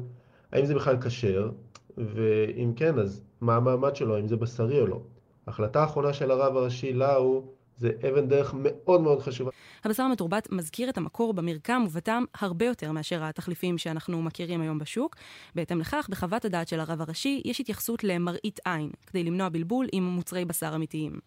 [0.51, 1.49] האם זה בכלל כשר?
[1.97, 4.99] ואם כן, אז מה המעמד שלו, האם זה בשרי או לא?
[5.47, 7.43] ההחלטה האחרונה של הרב הראשי לאו
[7.77, 9.51] זה אבן דרך מאוד מאוד חשובה.
[9.83, 15.15] הבשר המתורבת מזכיר את המקור במרקם ובטעם הרבה יותר מאשר התחליפים שאנחנו מכירים היום בשוק.
[15.55, 20.03] בהתאם לכך, בחוות הדעת של הרב הראשי יש התייחסות למראית עין, כדי למנוע בלבול עם
[20.03, 21.19] מוצרי בשר אמיתיים.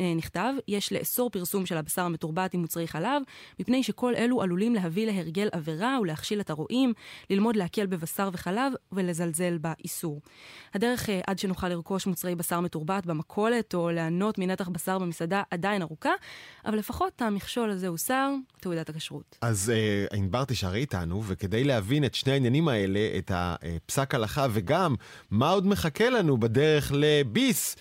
[0.00, 3.22] אה, נכתב, יש לאסור פרסום של הבשר המתורבת עם מוצרי חלב,
[3.60, 6.92] מפני שכל אלו עלולים להביא להרגל עבירה ולהכשיל את הרועים,
[7.30, 10.20] ללמוד להקל בבשר וחלב ולזלזל באיסור.
[10.74, 15.82] הדרך אה, עד שנוכל לרכוש מוצרי בשר מתורבת במכולת או ליהנות מנתח בשר במסעדה עדיין
[15.86, 16.12] ארוכה,
[16.64, 19.38] אבל לפחות המכשול הזה הוסר, תעודת הכשרות.
[19.40, 24.94] אז אה, ענבר תישארי איתנו, וכדי להבין את שני העניינים האלה, את הפסק הלכה וגם
[25.30, 27.76] מה עוד מחכה לנו בדרך לביס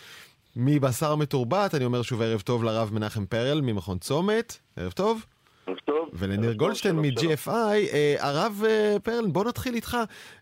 [0.55, 5.25] מבשר מתורבת, אני אומר שוב ערב טוב לרב מנחם פרל ממכון צומת, ערב טוב.
[5.67, 6.09] ערב טוב.
[6.13, 7.49] ולניר גולדשטיין מ-GFI,
[7.93, 9.97] אה, הרב אה, פרל, בוא נתחיל איתך.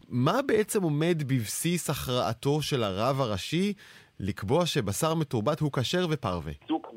[0.10, 3.74] מה בעצם עומד בבסיס הכרעתו של הרב הראשי
[4.20, 6.52] לקבוע שבשר מתורבת הוא כשר ופרווה?
[6.62, 6.88] עיסוק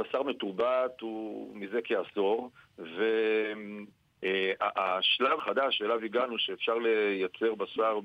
[0.00, 2.50] בשר מתורבת הוא מזה כעשור,
[4.22, 7.98] והשלב החדש שאליו הגענו, שאפשר לייצר בשר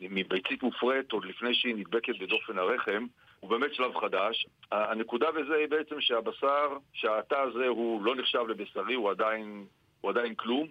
[0.00, 3.06] מביצית מופרית עוד לפני שהיא נדבקת בדופן הרחם,
[3.40, 4.46] הוא באמת שלב חדש.
[4.72, 9.64] הנקודה בזה היא בעצם שהבשר, שהתא הזה הוא לא נחשב לבשרי, הוא עדיין,
[10.00, 10.68] הוא עדיין כלום.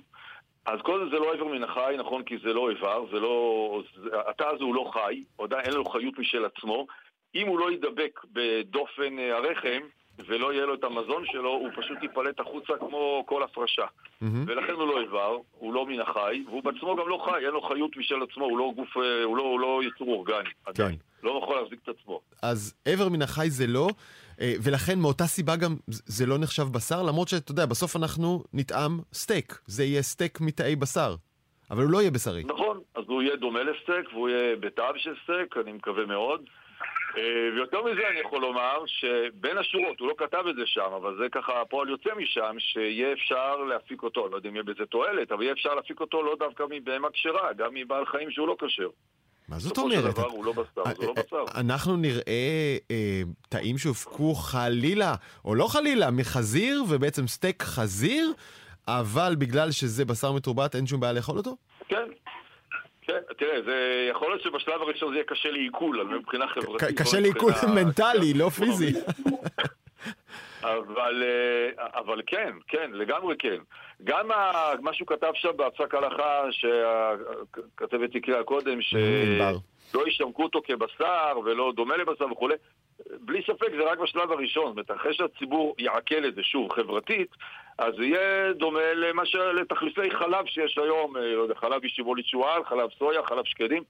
[0.66, 2.24] אז כל זה זה לא איבר מן החי, נכון?
[2.24, 3.84] כי זה לא איבר, זה לא...
[4.28, 6.88] התא הזה הוא לא חי, עדיין אין לו חיות משל עצמו.
[7.36, 9.82] אם הוא לא יידבק בדופן הרחם,
[10.26, 13.86] ולא יהיה לו את המזון שלו, הוא פשוט ייפלט החוצה כמו כל הפרשה.
[13.86, 14.26] Mm-hmm.
[14.48, 17.62] ולכן הוא לא איבר, הוא לא מן החי, והוא בעצמו גם לא חי, אין לו
[17.62, 20.44] חיות משל עצמו, הוא לא גוף, אה, הוא לא, הוא לא יצור אורגני.
[20.44, 20.72] כן.
[20.84, 20.96] עדיין.
[21.24, 22.22] לא יכול להחזיק את עצמו.
[22.42, 23.90] אז איבר מן החי זה לא,
[24.42, 29.00] אה, ולכן מאותה סיבה גם זה לא נחשב בשר, למרות שאתה יודע, בסוף אנחנו נטעם
[29.14, 29.60] סטייק.
[29.66, 31.16] זה יהיה סטייק מתאי בשר.
[31.72, 32.44] אבל הוא לא יהיה בשרי.
[32.44, 36.42] נכון, אז הוא יהיה דומה לסטייק, והוא יהיה בטעם של סטייק, אני מקווה מאוד.
[37.18, 41.18] אה, ויותר מזה אני יכול לומר שבין השורות, הוא לא כתב את זה שם, אבל
[41.18, 45.32] זה ככה פועל יוצא משם, שיהיה אפשר להפיק אותו, לא יודע אם יהיה בזה תועלת,
[45.32, 48.90] אבל יהיה אפשר להפיק אותו לא דווקא מבהמה כשרה, גם מבעל חיים שהוא לא כשר.
[49.50, 50.04] מה זאת אומרת?
[50.04, 51.60] בסופו של דבר הוא לא בשר, זה לא בשר.
[51.60, 58.34] אנחנו נראה אה, תאים שהופקו חלילה, או לא חלילה, מחזיר, ובעצם סטייק חזיר,
[58.88, 61.56] אבל בגלל שזה בשר מתורבת אין שום בעיה לאכול אותו?
[61.88, 62.10] כן,
[63.38, 67.02] תראה, זה יכול להיות שבשלב הראשון זה יהיה קשה לעיכול, מבחינה חברתית.
[67.02, 68.94] קשה לעיכול מנטלי, לא פיזי.
[70.64, 71.24] אבל,
[71.78, 73.58] אבל כן, כן, לגמרי כן.
[74.04, 74.28] גם
[74.82, 81.98] מה שהוא כתב שם בהפסק הלכה, שהכתבת הקריאה קודם, שלא ישמקו אותו כבשר ולא דומה
[81.98, 82.56] לבשר וכולי,
[83.20, 84.66] בלי ספק זה רק בשלב הראשון.
[84.66, 87.30] זאת אומרת, אחרי שהציבור יעכל את זה שוב חברתית,
[87.78, 89.36] אז זה יהיה דומה למה ש...
[89.36, 93.84] לתחליפי חלב שיש היום, לא יודע, חלב ישיבולית שועל, חלב סויה, חלב שקדים.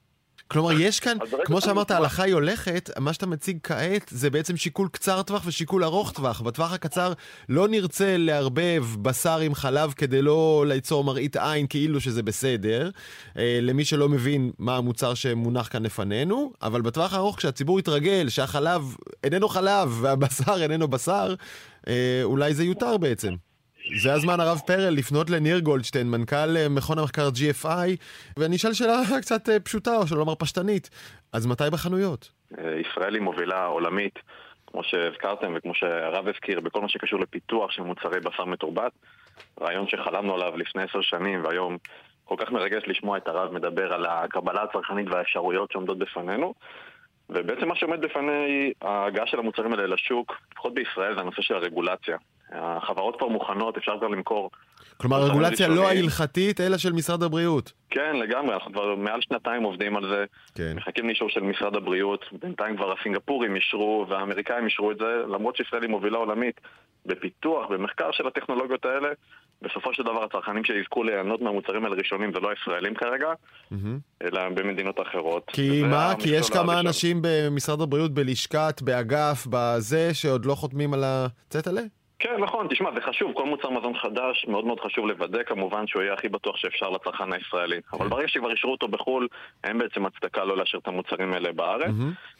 [0.51, 4.87] כלומר, יש כאן, כמו שאמרת, ההלכה היא הולכת, מה שאתה מציג כעת זה בעצם שיקול
[4.91, 6.41] קצר טווח ושיקול ארוך טווח.
[6.41, 7.13] בטווח הקצר
[7.49, 12.89] לא נרצה לערבב בשר עם חלב כדי לא ליצור מראית עין כאילו שזה בסדר,
[13.37, 18.95] אה, למי שלא מבין מה המוצר שמונח כאן לפנינו, אבל בטווח הארוך כשהציבור יתרגל שהחלב
[19.23, 21.35] איננו חלב והבשר איננו בשר,
[21.87, 23.35] אה, אולי זה יותר בעצם.
[23.97, 27.89] זה הזמן, הרב פרל, לפנות לניר גולדשטיין, מנכ"ל אה, מכון המחקר GFI,
[28.37, 30.89] ואני אשאל שאלה קצת אה, פשוטה, או שלא לומר פשטנית.
[31.33, 32.31] אז מתי בחנויות?
[32.59, 34.19] אה, ישראל היא מובילה עולמית,
[34.67, 38.91] כמו שהזכרתם וכמו שהרב הזכיר, בכל מה שקשור לפיתוח של מוצרי בשר מתורבת.
[39.61, 41.77] רעיון שחלמנו עליו לפני עשר שנים, והיום
[42.25, 46.53] כל כך מרגש לשמוע את הרב מדבר על הקבלה הצרכנית והאפשרויות שעומדות בפנינו.
[47.29, 52.17] ובעצם מה שעומד בפני ההגעה של המוצרים האלה לשוק, לפחות בישראל, זה הנושא של הרגולציה.
[52.51, 54.49] החברות כבר מוכנות, אפשר כבר למכור.
[54.97, 57.71] כלומר, הרגולציה לא ההלכתית, אלא של משרד הבריאות.
[57.89, 60.25] כן, לגמרי, אנחנו כבר מעל שנתיים עובדים על זה.
[60.55, 60.73] כן.
[60.75, 62.25] מחכים לאישור של משרד הבריאות.
[62.41, 66.61] בינתיים כבר הסינגפורים אישרו והאמריקאים אישרו את זה, למרות שישראל היא מובילה עולמית
[67.05, 69.09] בפיתוח, במחקר של הטכנולוגיות האלה.
[69.61, 73.75] בסופו של דבר הצרכנים שיזכו ליהנות מהמוצרים האלה ראשונים זה לא הישראלים כרגע, mm-hmm.
[74.23, 75.43] אלא במדינות אחרות.
[75.47, 76.13] כי מה?
[76.19, 81.81] כי יש כמה אנשים במשרד הבריאות, בלשכת, באגף, בזה, שעוד לא חותמים על הצטלה?
[82.21, 86.01] כן, נכון, תשמע, זה חשוב, כל מוצר מזון חדש, מאוד מאוד חשוב לוודא כמובן שהוא
[86.01, 87.79] יהיה הכי בטוח שאפשר לצרכן הישראלי.
[87.93, 89.27] אבל ברגע שכבר אישרו אותו בחו"ל,
[89.63, 91.91] אין בעצם הצדקה לא לאשר את המוצרים האלה בארץ.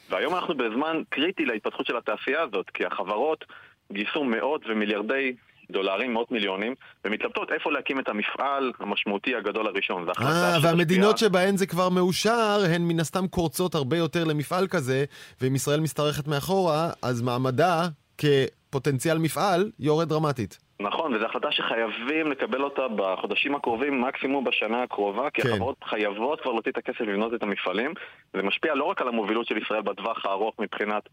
[0.10, 3.46] והיום אנחנו בזמן קריטי להתפתחות של התעשייה הזאת, כי החברות
[3.92, 5.34] גייסו מאות ומיליארדי
[5.72, 6.76] דולרים, מאות מיליונים,
[7.06, 10.08] ומתלבטות איפה להקים את המפעל המשמעותי הגדול הראשון.
[10.22, 15.06] אה, והמדינות שבהן זה כבר מאושר, הן מן הסתם קורצות הרבה יותר למפעל כזה,
[15.42, 17.88] ואם ישראל משתרכת מאחורה, אז מעמדה
[18.22, 20.59] כפוטנציאל מפעל יורד דרמטית.
[20.80, 25.49] נכון, וזו החלטה שחייבים לקבל אותה בחודשים הקרובים, מקסימום בשנה הקרובה, כי כן.
[25.49, 27.93] החברות חייבות כבר להוציא את הכסף לבנות את המפעלים.
[28.34, 31.09] זה משפיע לא רק על המובילות של ישראל בטווח הארוך מבחינת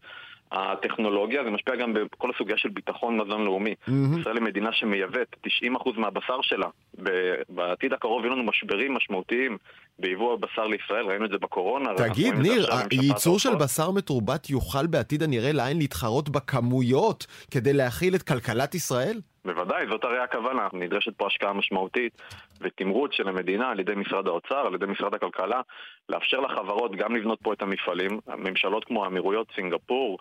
[0.51, 3.75] הטכנולוגיה, זה משפיע גם בכל הסוגיה של ביטחון מזון לאומי.
[3.87, 4.19] מהמם.
[4.19, 6.67] ישראל היא מדינה שמייבאת 90% מהבשר שלה.
[7.49, 9.57] בעתיד הקרוב יהיו לנו משברים משמעותיים
[9.99, 11.89] ביבוא הבשר לישראל, ראינו את זה בקורונה.
[11.97, 13.55] תגיד, ניר, הייצור של.
[13.55, 19.19] בשר מתורבת יוכל בעתיד הנראה לעין להתחרות בכמויות כדי להכיל את כלכלת ישראל?
[19.45, 20.67] בוודאי, זאת הרי הכוונה.
[20.73, 22.21] נדרשת פה השקעה משמעותית
[22.61, 25.61] ותמרוץ של המדינה על ידי משרד האוצר, על ידי משרד הכלכלה,
[26.09, 28.19] לאפשר לחברות גם לבנות פה את המפעלים.
[28.27, 30.17] הממשלות כמו האמירויות, סינגפור,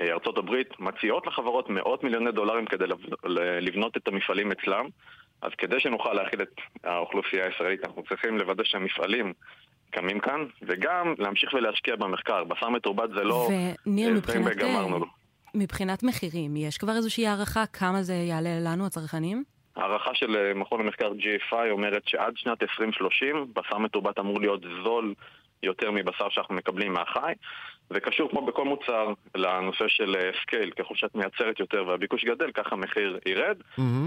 [0.00, 2.84] ארצות הברית, מציעות לחברות מאות מיליוני דולרים כדי
[3.60, 4.86] לבנות את המפעלים אצלם.
[5.42, 9.32] אז כדי שנוכל להכיל את האוכלוסייה הישראלית, אנחנו צריכים לוודא שהמפעלים
[9.90, 12.44] קמים כאן, וגם להמשיך ולהשקיע במחקר.
[12.44, 13.48] בשר מתורבת זה לא...
[13.86, 14.56] וניר, אה, מבחינת,
[14.90, 15.06] לו.
[15.54, 19.44] מבחינת מחירים, יש כבר איזושהי הערכה כמה זה יעלה לנו, הצרכנים?
[19.76, 25.14] הערכה של אה, מכון המחקר GFI אומרת שעד שנת 2030 בשר מתורבת אמור להיות זול
[25.62, 27.32] יותר מבשר שאנחנו מקבלים מהחי.
[27.90, 32.74] זה קשור כמו בכל מוצר לנושא של scale, ככל שאת מייצרת יותר והביקוש גדל, ככה
[32.74, 33.56] המחיר ירד.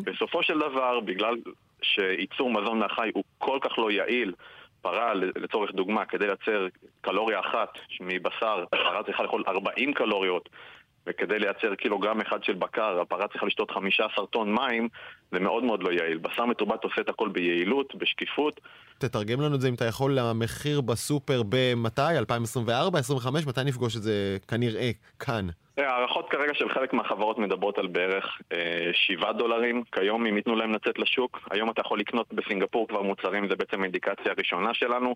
[0.05, 1.35] בסופו של דבר, בגלל
[1.81, 4.33] שייצור מזון מהחי הוא כל כך לא יעיל,
[4.81, 6.67] פרה, לצורך דוגמה, כדי לייצר
[7.01, 7.69] קלוריה אחת
[7.99, 10.49] מבשר, פרה צריכה לאכול 40 קלוריות,
[11.07, 14.87] וכדי לייצר קילוגרם אחד של בקר, הפרה צריכה לשתות 15 טון מים,
[15.31, 16.17] זה מאוד מאוד לא יעיל.
[16.17, 18.61] בשר מתורבת עושה את הכל ביעילות, בשקיפות.
[18.97, 22.01] תתרגם לנו את זה אם אתה יכול למחיר בסופר במתי?
[22.17, 22.99] 2024?
[22.99, 23.47] 2025?
[23.47, 25.47] מתי נפגוש את זה כנראה כאן?
[25.77, 30.73] הערכות כרגע של חלק מהחברות מדברות על בערך אה, 7 דולרים כיום אם ייתנו להם
[30.73, 31.39] לצאת לשוק.
[31.51, 35.13] היום אתה יכול לקנות בסינגפור כבר מוצרים, זה בעצם האינדיקציה הראשונה שלנו.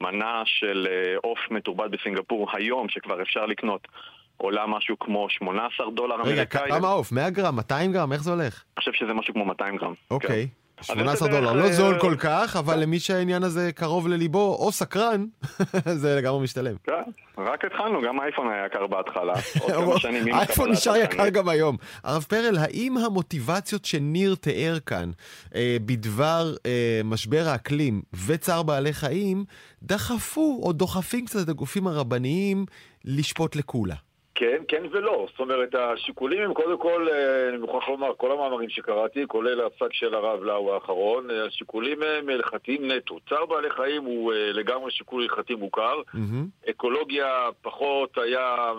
[0.00, 3.88] מנה של אה, עוף מתורבת בסינגפור היום, שכבר אפשר לקנות,
[4.36, 6.70] עולה משהו כמו 18 דולר רגע, אמריקאי.
[6.70, 7.12] כמה עוף?
[7.12, 7.56] 100 גרם?
[7.56, 8.12] 200 גרם?
[8.12, 8.64] איך זה הולך?
[8.76, 9.94] אני חושב שזה משהו כמו 200 גרם.
[10.10, 10.48] אוקיי.
[10.78, 14.56] אז 18 זה דולר, לא זול אה, כל כך, אבל למי שהעניין הזה קרוב לליבו,
[14.60, 15.26] או סקרן,
[16.02, 16.76] זה לגמרי משתלם.
[16.84, 17.02] כן,
[17.38, 19.32] רק התחלנו, גם האייפון היה יקר בהתחלה.
[19.34, 21.28] האייפון הקבלה נשאר יקר.
[21.28, 21.76] גם היום.
[22.04, 25.10] הרב פרל, האם המוטיבציות שניר תיאר כאן
[25.54, 29.44] אה, בדבר אה, משבר האקלים וצער בעלי חיים,
[29.82, 32.64] דחפו או דוחפים קצת את הגופים הרבניים
[33.04, 33.96] לשפוט לקולה?
[34.34, 35.26] כן, כן ולא.
[35.30, 39.92] זאת אומרת, השיקולים הם קודם כל, אה, אני מוכרח לומר, כל המאמרים שקראתי, כולל הפסק
[39.92, 43.18] של הרב לאו האחרון, אה, השיקולים הם הלכתיים נטו.
[43.28, 46.00] צער בעלי חיים הוא אה, לגמרי שיקול הלכתי מוכר.
[46.70, 48.72] אקולוגיה פחות היה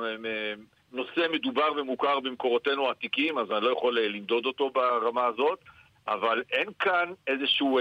[0.93, 5.59] נושא מדובר ומוכר במקורותינו העתיקים, אז אני לא יכול למדוד אותו ברמה הזאת,
[6.07, 7.79] אבל אין כאן איזשהו...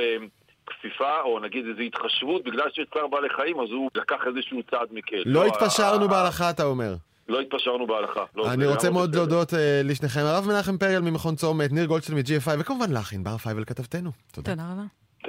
[0.67, 4.89] כפיפה, או נגיד איזו התחשבות, בגלל שיש צער בעלי חיים, אז הוא לקח איזשהו צעד
[4.91, 5.23] מקל.
[5.27, 6.95] לא התפשרנו בהלכה, אתה אומר.
[7.29, 8.25] לא התפשרנו בהלכה.
[8.35, 9.21] לא, אני רוצה לגמרי מאוד בסדר.
[9.21, 10.21] להודות אה, לשניכם.
[10.21, 14.11] הרב מנחם פרל ממכון צומת, ניר גולדשטיין מ-GFI, וכמובן לך, ענבר פייבל כתבתנו.
[14.33, 14.51] תודה.
[14.51, 14.83] תודה רבה.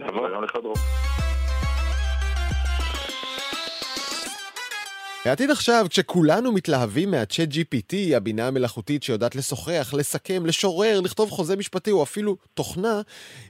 [0.07, 0.75] תבוא, גם לך דרור.
[5.25, 11.91] העתיד עכשיו, כשכולנו מתלהבים מהצ'אט GPT, הבינה המלאכותית שיודעת לשוחח, לסכם, לשורר, לכתוב חוזה משפטי
[11.91, 13.01] או אפילו תוכנה,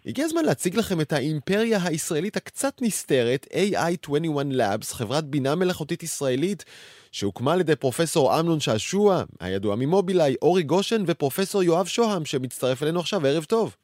[0.05, 6.65] הגיע הזמן להציג לכם את האימפריה הישראלית הקצת נסתרת, AI21 Labs, חברת בינה מלאכותית ישראלית,
[7.15, 12.99] שהוקמה על ידי פרופסור אמנון שעשוע, הידוע ממובילאיי, אורי גושן ופרופסור יואב שוהם, שמצטרף אלינו
[12.99, 13.75] עכשיו, ערב טוב.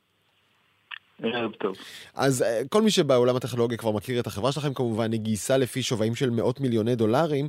[1.24, 1.76] ערב טוב.
[2.16, 5.84] אז אה, כל מי שבעולם הטכנולוגיה כבר מכיר את החברה שלכם, כמובן, היא גייסה לפי
[5.84, 7.48] שווים של מאות מיליוני דולרים,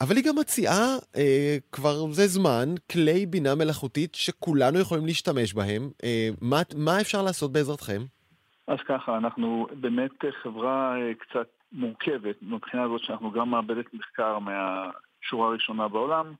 [0.00, 5.90] אבל היא גם מציעה אה, כבר זה זמן כלי בינה מלאכותית שכולנו יכולים להשתמש בהם.
[6.04, 8.02] אה, מה, מה אפשר לעשות בעזרתכם?
[8.66, 10.10] אז ככה, אנחנו באמת
[10.42, 14.38] חברה אה, קצת מורכבת, מבחינה הזאת שאנחנו גם מעבדת מחקר
[15.22, 16.32] מהשורה הראשונה בעולם,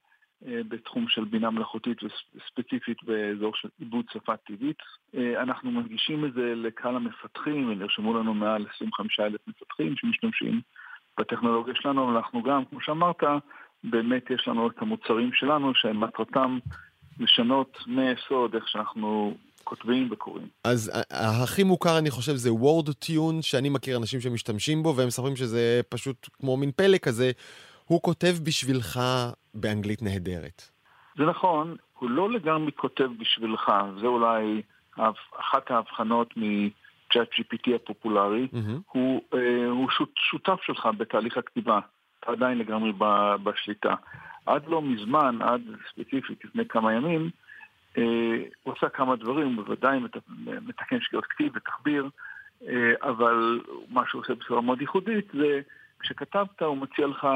[0.46, 4.78] אה, בתחום של בינה מלאכותית וספציפית באזור של עיבוד שפה טבעית.
[5.16, 10.60] אה, אנחנו מנגישים את זה לקהל המפתחים, ונרשמו לנו מעל 25 אלף מפתחים שמשתמשים
[11.20, 13.22] בטכנולוגיה שלנו, אבל אנחנו גם, כמו שאמרת,
[13.84, 16.58] באמת יש לנו את המוצרים שלנו שמטרתם
[17.20, 20.46] לשנות מהיסוד איך שאנחנו כותבים וקוראים.
[20.64, 25.06] אז ה- הכי מוכר, אני חושב, זה וורד טיון, שאני מכיר אנשים שמשתמשים בו, והם
[25.08, 27.30] מספרים שזה פשוט כמו מין פלא כזה.
[27.92, 29.00] הוא כותב בשבילך
[29.54, 30.62] באנגלית נהדרת.
[31.16, 34.62] זה נכון, הוא לא לגמרי כותב בשבילך, זה אולי
[35.40, 38.80] אחת ההבחנות מ-chat GPT הפופולרי, mm-hmm.
[38.92, 41.78] הוא, אה, הוא שות, שותף שלך בתהליך הכתיבה,
[42.20, 42.92] אתה עדיין לגמרי
[43.42, 43.94] בשליטה.
[44.46, 47.30] עד לא מזמן, עד ספציפית לפני כמה ימים,
[47.98, 49.98] אה, הוא עושה כמה דברים, הוא בוודאי
[50.38, 52.08] מתקן שגיאות כתיב ותחביר,
[52.68, 55.60] אה, אבל מה שהוא עושה בצורה מאוד ייחודית זה
[56.00, 57.26] כשכתבת הוא מציע לך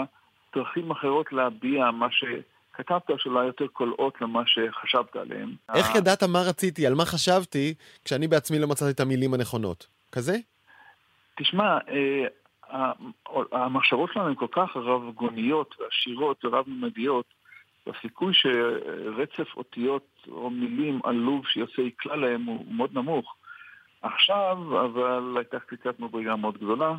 [0.55, 5.55] דרכים אחרות להביע מה שכתבת, שאולי יותר קולעות למה שחשבת עליהם.
[5.75, 7.75] איך ידעת מה רציתי, על מה חשבתי,
[8.05, 9.87] כשאני בעצמי לא מצאתי את המילים הנכונות?
[10.13, 10.37] כזה?
[11.37, 12.27] תשמע, אה,
[13.53, 17.27] המחשבות שלנו הן כל כך רב-גוניות ועשירות ורב-ממדיות,
[17.87, 23.35] והסיכוי שרצף אותיות או מילים עלוב שיוצא יקלע להם הוא מאוד נמוך.
[24.03, 26.95] עכשיו, אבל הייתה קפיצת מדרגה מאוד גדולה,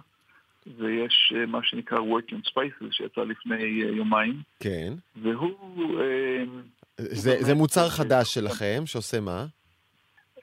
[0.77, 4.41] ויש אה, מה שנקרא Working Spices שיצא לפני אה, יומיים.
[4.59, 4.93] כן.
[5.15, 6.01] והוא...
[6.01, 6.43] אה,
[6.97, 9.45] זה, זה מוצר חדש שלכם, שעושה מה?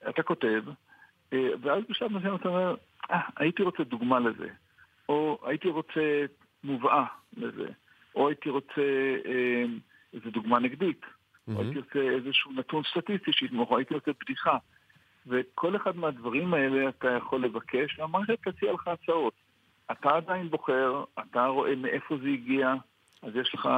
[0.09, 0.63] אתה כותב,
[1.31, 2.75] ואז בשלב מסוים אתה אומר,
[3.11, 4.47] אה, הייתי רוצה דוגמה לזה.
[5.09, 6.25] או הייתי רוצה
[6.63, 7.05] מובאה
[7.37, 7.67] לזה,
[8.15, 8.81] או הייתי רוצה
[9.25, 9.63] אה,
[10.13, 11.51] איזו דוגמה נגדית, mm-hmm.
[11.55, 14.57] או הייתי רוצה איזשהו נתון סטטיסטי שיתמוך, או הייתי רוצה בדיחה.
[15.27, 19.33] וכל אחד מהדברים האלה אתה יכול לבקש, והמערכת תציע לך הצעות.
[19.91, 22.73] אתה עדיין בוחר, אתה רואה מאיפה זה הגיע,
[23.21, 23.69] אז יש לך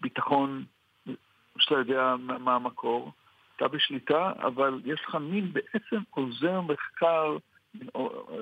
[0.00, 0.64] ביטחון
[1.58, 3.12] שאתה יודע מה המקור,
[3.56, 7.36] אתה בשליטה, אבל יש לך מין בעצם עוזר מחקר,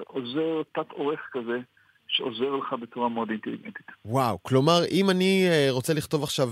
[0.06, 1.58] עוזר תת-עורך כזה,
[2.08, 3.86] שעוזר לך בצורה מאוד אינטליגנטית.
[4.04, 6.48] וואו, כלומר, אם אני אה, רוצה לכתוב עכשיו...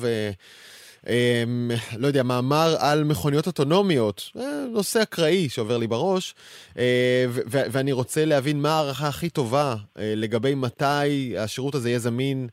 [1.09, 6.35] אה, אה, לא יודע, מאמר על מכוניות אוטונומיות, אה, נושא אקראי שעובר לי בראש,
[6.79, 12.49] אה, ואני רוצה להבין מה ההערכה הכי טובה אה, לגבי מתי השירות הזה יהיה זמין,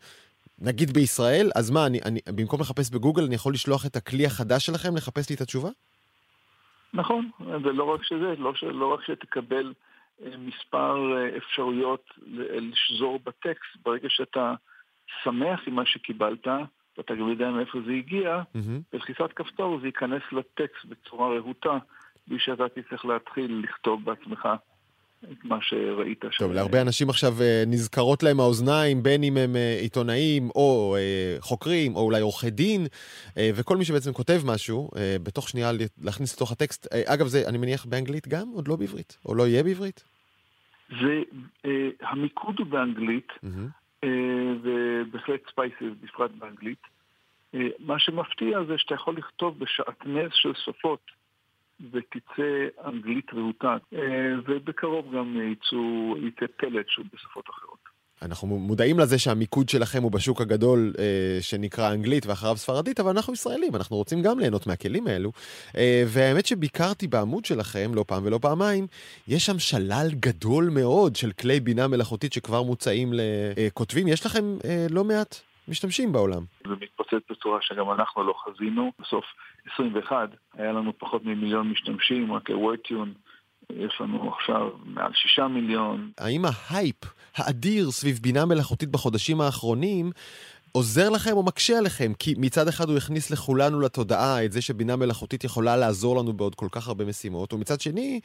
[0.59, 4.65] נגיד בישראל, אז מה, אני, אני, במקום לחפש בגוגל, אני יכול לשלוח את הכלי החדש
[4.65, 5.69] שלכם לחפש לי את התשובה?
[6.93, 9.73] נכון, ולא רק שזה, לא, לא רק שתקבל
[10.37, 14.53] מספר אה, אפשרויות לשזור בטקסט ברגע שאתה
[15.23, 16.47] שמח עם מה שקיבלת,
[16.97, 18.59] ואתה גם יודע מאיפה זה הגיע, mm-hmm.
[18.93, 21.77] בלחיצת כפתור זה ייכנס לטקסט בצורה רהוטה,
[22.27, 24.47] בלי שאתה תצטרך להתחיל לכתוב בעצמך
[25.23, 26.39] את מה שראית שם.
[26.39, 30.95] טוב, להרבה אנשים עכשיו אה, נזכרות להם האוזניים, בין אם הם אה, עיתונאים או
[31.39, 32.87] חוקרים, או אולי עורכי דין,
[33.55, 34.89] וכל מי שבעצם כותב משהו,
[35.23, 35.71] בתוך שנייה
[36.01, 36.87] להכניס לתוך הטקסט.
[37.05, 38.47] אגב, זה, אני מניח, באנגלית גם?
[38.53, 39.17] עוד לא בעברית?
[39.25, 40.03] או לא יהיה בעברית?
[40.89, 41.21] זה,
[41.65, 43.86] אה, המיקוד הוא באנגלית, mm-hmm.
[44.07, 46.81] אה, ובהחלט ספייסס בפרט באנגלית.
[47.53, 51.11] אה, מה שמפתיע זה שאתה יכול לכתוב בשעטנז של שפות
[51.91, 57.86] ותצא אנגלית רהוטה, אה, ובקרוב גם יצאו, יצא פלט שהוא בשפות אחרות.
[58.21, 63.33] אנחנו מודעים לזה שהמיקוד שלכם הוא בשוק הגדול אה, שנקרא אנגלית ואחריו ספרדית, אבל אנחנו
[63.33, 65.31] ישראלים, אנחנו רוצים גם ליהנות מהכלים האלו.
[65.77, 68.87] אה, והאמת שביקרתי בעמוד שלכם לא פעם ולא פעמיים,
[69.27, 74.07] יש שם שלל גדול מאוד של כלי בינה מלאכותית שכבר מוצעים לכותבים.
[74.07, 75.35] יש לכם אה, לא מעט
[75.67, 76.43] משתמשים בעולם.
[76.67, 78.91] זה מתפוצץ בצורה שגם אנחנו לא חזינו.
[78.99, 79.25] בסוף
[79.73, 83.26] 21 היה לנו פחות ממיליון משתמשים, רק ל-WordTune.
[83.71, 86.11] יש לנו עכשיו מעל שישה מיליון.
[86.17, 86.95] האם ההייפ
[87.35, 90.11] האדיר סביב בינה מלאכותית בחודשים האחרונים
[90.71, 92.11] עוזר לכם או מקשה עליכם?
[92.19, 96.55] כי מצד אחד הוא הכניס לכולנו לתודעה את זה שבינה מלאכותית יכולה לעזור לנו בעוד
[96.55, 98.19] כל כך הרבה משימות, ומצד שני,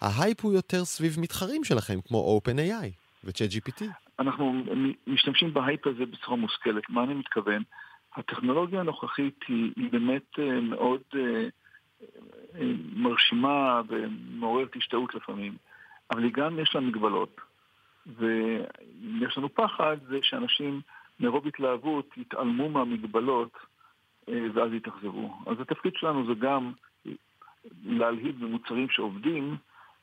[0.00, 2.88] ההייפ הוא יותר סביב מתחרים שלכם, כמו OpenAI
[3.24, 3.84] ו-ChatGPT.
[4.18, 4.52] אנחנו
[5.06, 6.82] משתמשים בהייפ הזה בצורה מושכלת.
[6.88, 7.62] מה אני מתכוון?
[8.16, 11.00] הטכנולוגיה הנוכחית היא, היא באמת אה, מאוד...
[11.14, 11.18] Uh,
[12.94, 15.56] מרשימה ומעוררת השתאות לפעמים,
[16.10, 17.40] אבל היא גם יש לה מגבלות.
[18.06, 20.80] ויש לנו פחד זה שאנשים
[21.20, 23.56] מרוב התלהבות יתעלמו מהמגבלות
[24.28, 25.34] אה, ואז יתאכזבו.
[25.46, 26.72] אז התפקיד שלנו זה גם
[27.84, 29.56] להלהיב במוצרים שעובדים,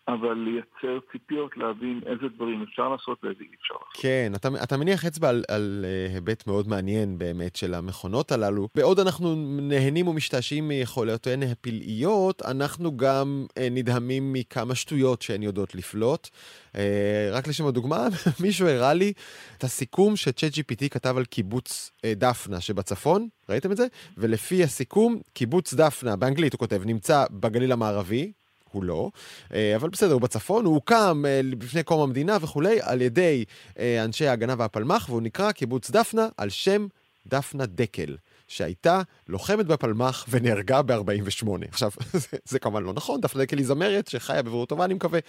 [0.08, 4.02] אבל לייצר ציפיות להבין איזה דברים אפשר לעשות ואיזה אי אפשר לעשות.
[4.02, 8.68] כן, אתה, אתה מניח אצבע על, על אה, היבט מאוד מעניין באמת של המכונות הללו.
[8.76, 16.30] בעוד אנחנו נהנים ומשתעשעים מיכולותיהן הפלאיות, אנחנו גם אה, נדהמים מכמה שטויות שהן יודעות לפלוט.
[16.76, 18.08] אה, רק לשם הדוגמה,
[18.44, 19.14] מישהו הראה לי
[19.58, 23.88] את הסיכום שצ'אט GPT כתב על קיבוץ אה, דפנה שבצפון, ראיתם את זה?
[24.18, 28.32] ולפי הסיכום, קיבוץ דפנה, באנגלית הוא כותב, נמצא בגליל המערבי,
[28.76, 29.12] הוא לא,
[29.54, 33.46] אה, אבל בסדר, הוא בצפון, הוא הוקם אה, לפני קום המדינה וכולי, על ידי
[33.80, 36.88] אה, אנשי ההגנה והפלמ"ח, והוא נקרא קיבוץ דפנה על שם
[37.28, 38.16] דפנה דקל.
[38.48, 41.48] שהייתה לוחמת בפלמ"ח ונהרגה ב-48.
[41.70, 45.20] עכשיו, זה, זה כמובן לא נכון, דפנה דקל היא זמרת שחיה בבריאות טובה, אני מקווה,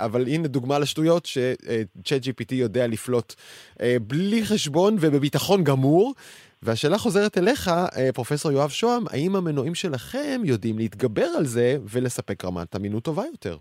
[0.00, 3.34] אבל הנה דוגמה לשטויות ש-Chat GPT יודע לפלוט
[4.02, 6.14] בלי חשבון ובביטחון גמור.
[6.62, 12.44] והשאלה חוזרת אליך, אה, פרופסור יואב שוהם, האם המנועים שלכם יודעים להתגבר על זה ולספק
[12.44, 13.56] רמת אמינות טובה יותר?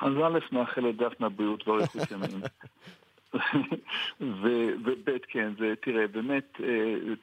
[0.00, 2.42] אז א', נאחל לדפנה בריאות ואריכות ימים.
[4.20, 6.60] וב' כן, זה, תראה, באמת,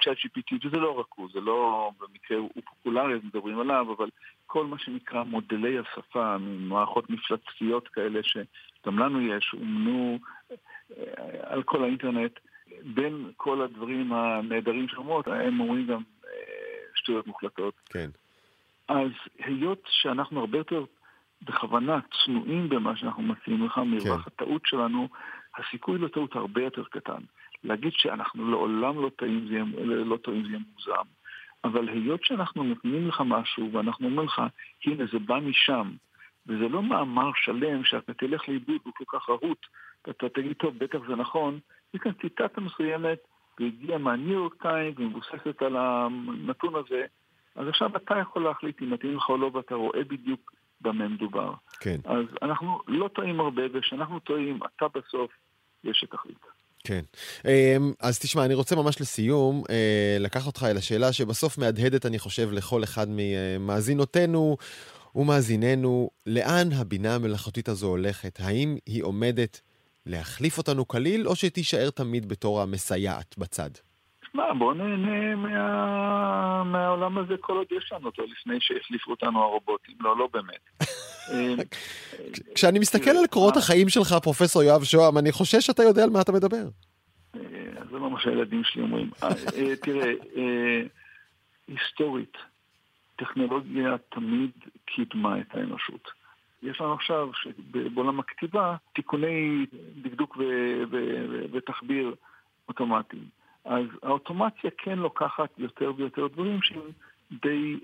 [0.03, 4.09] צ'אט GPT, וזה לא רק הוא, זה לא במקרה הוא פופולרי, אז מדברים עליו, אבל
[4.47, 10.19] כל מה שנקרא מודלי השפה, מערכות מפלצתיות כאלה שגם לנו יש, אומנו
[10.97, 11.03] אה,
[11.41, 12.39] על כל האינטרנט,
[12.83, 16.29] בין כל הדברים הנהדרים שאומרות, הם אומרים גם אה,
[16.95, 17.73] שטויות מוחלטות.
[17.85, 18.09] כן.
[18.87, 20.85] אז היות שאנחנו הרבה יותר
[21.41, 24.31] בכוונה צנועים במה שאנחנו מציעים לך, מרווח כן.
[24.35, 25.07] הטעות שלנו,
[25.57, 27.21] הסיכוי לטעות הרבה יותר קטן.
[27.63, 31.09] להגיד שאנחנו לעולם לא טועים זה יהיה, לא טועים זה יהיה מוגזם.
[31.63, 34.41] אבל היות שאנחנו נותנים לך משהו ואנחנו אומרים לך,
[34.85, 35.91] הנה זה בא משם,
[36.47, 39.65] וזה לא מאמר שלם שאתה תלך לאיבוד, הוא כל כך רהוט,
[40.07, 41.59] ואתה תגיד, טוב, בטח זה נכון,
[41.93, 43.19] זה כאן ציטטה מסוימת,
[43.59, 47.05] והגיעה מהניו יורק טיים, ומבוססת על הנתון הזה,
[47.55, 51.53] אז עכשיו אתה יכול להחליט אם מתאים לך או לא, ואתה רואה בדיוק במה מדובר.
[51.79, 51.99] כן.
[52.05, 55.31] אז אנחנו לא טועים הרבה, וכשאנחנו טועים, אתה בסוף
[55.83, 56.37] יש שתחליט.
[56.83, 57.01] כן.
[57.45, 62.19] אמ, אז תשמע, אני רוצה ממש לסיום אה, לקחת אותך אל השאלה שבסוף מהדהדת, אני
[62.19, 64.57] חושב, לכל אחד ממאזינותינו
[65.15, 68.39] ומאזיננו, לאן הבינה המלאכותית הזו הולכת?
[68.39, 69.61] האם היא עומדת
[70.05, 73.69] להחליף אותנו כליל, או שתישאר תמיד בתור המסייעת בצד?
[74.33, 76.63] מה, בוא נהנה מה...
[76.63, 79.95] מהעולם הזה כל עוד יש לנו אותו, לפני שהחליפו אותנו הרובוטים.
[79.99, 80.69] לא, לא באמת.
[82.55, 86.21] כשאני מסתכל על קורות החיים שלך, פרופסור יואב שוהם, אני חושש שאתה יודע על מה
[86.21, 86.63] אתה מדבר.
[87.35, 87.41] אה,
[87.91, 89.09] זה לא מה שהילדים שלי אומרים.
[89.23, 90.13] אה, אה, תראה,
[91.67, 92.37] היסטורית,
[93.15, 94.51] טכנולוגיה תמיד
[94.85, 96.22] קידמה את האנושות.
[96.63, 97.29] יש לנו עכשיו,
[97.93, 99.65] בעולם הכתיבה, תיקוני
[100.01, 100.37] דקדוק
[101.51, 102.15] ותחביר
[102.67, 103.23] אוטומטיים.
[103.65, 106.91] אז האוטומציה כן לוקחת יותר ויותר דברים שהם
[107.31, 107.79] די,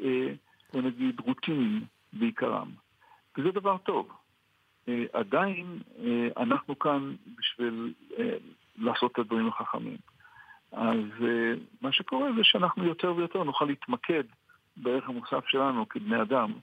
[0.73, 1.81] בוא נגיד, רוטיניים
[2.13, 2.71] בעיקרם.
[3.37, 4.09] וזה דבר טוב.
[4.89, 8.37] אה, עדיין אה, אנחנו כאן בשביל אה,
[8.77, 9.97] לעשות את הדברים החכמים.
[10.71, 10.97] אז
[11.81, 14.23] מה שקורה זה שאנחנו יותר ויותר נוכל להתמקד
[14.77, 16.53] בערך המוסף שלנו כבני אדם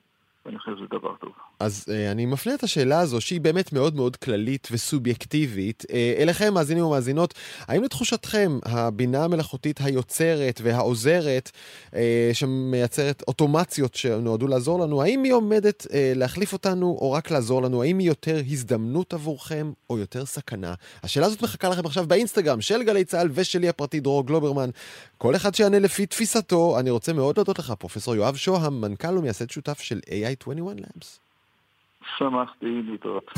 [0.46, 1.32] ואני חושב שזה דבר טוב.
[1.60, 5.92] אז uh, אני מפנה את השאלה הזו, שהיא באמת מאוד מאוד כללית וסובייקטיבית, uh,
[6.22, 7.34] אליכם, מאזינים ומאזינות,
[7.68, 11.50] האם לתחושתכם הבינה המלאכותית היוצרת והעוזרת,
[11.90, 11.96] uh,
[12.32, 17.82] שמייצרת אוטומציות שנועדו לעזור לנו, האם היא עומדת uh, להחליף אותנו או רק לעזור לנו?
[17.82, 20.74] האם היא יותר הזדמנות עבורכם או יותר סכנה?
[21.02, 24.70] השאלה הזאת מחכה לכם עכשיו באינסטגרם של גלי צה"ל ושלי הפרטי דרור גלוברמן.
[25.18, 26.78] כל אחד שיענה לפי תפיסתו.
[26.78, 31.18] אני רוצה מאוד להודות לך, פרופסור יואב שוהם, מנכ"ל ומייסד שותף של AI 21 Labs.
[32.18, 33.30] שמחתי להתראות.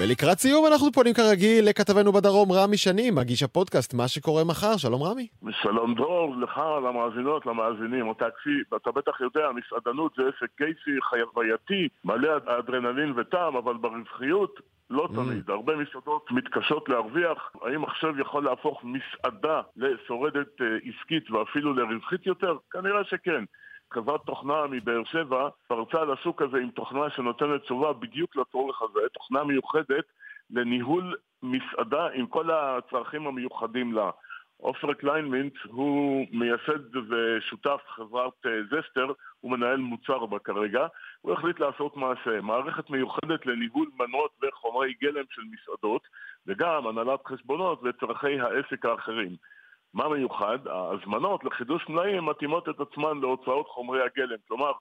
[0.00, 4.76] ולקראת סיום אנחנו פונים כרגיל לכתבנו בדרום, רמי שני, מגיש הפודקאסט מה שקורה מחר.
[4.76, 5.26] שלום רמי.
[5.62, 8.12] שלום דרור, לך, למאזינות, למאזינים.
[8.12, 15.08] תקשיב, אתה בטח יודע, מסעדנות זה עסק קייסי, חייבייתי, מלא אדרנלין וטעם, אבל ברווחיות לא
[15.10, 15.14] mm.
[15.14, 15.50] תמיד.
[15.50, 17.52] הרבה מסעדות מתקשות להרוויח.
[17.62, 22.56] האם מחשב יכול להפוך מסעדה לשורדת אה, עסקית ואפילו לרווחית יותר?
[22.70, 23.44] כנראה שכן.
[23.92, 29.00] חברת תוכנה מבאר שבע פרצה על השוק הזה עם תוכנה שנותנת תשובה בדיוק לצורך הזה,
[29.12, 30.04] תוכנה מיוחדת
[30.50, 34.10] לניהול מסעדה עם כל הצרכים המיוחדים לה.
[34.56, 40.86] עופר קליינמינט הוא מייסד ושותף חברת אה, זסטר, הוא מנהל מוצר בה כרגע,
[41.20, 46.02] הוא החליט לעשות מעשה, מערכת מיוחדת לניהול מנות וחומרי גלם של מסעדות
[46.46, 49.36] וגם הנהלת חשבונות וצרכי העסק האחרים.
[49.94, 50.58] מה מיוחד?
[50.66, 54.36] ההזמנות לחידוש מלאים מתאימות את עצמן להוצאות חומרי הגלם.
[54.48, 54.72] כלומר,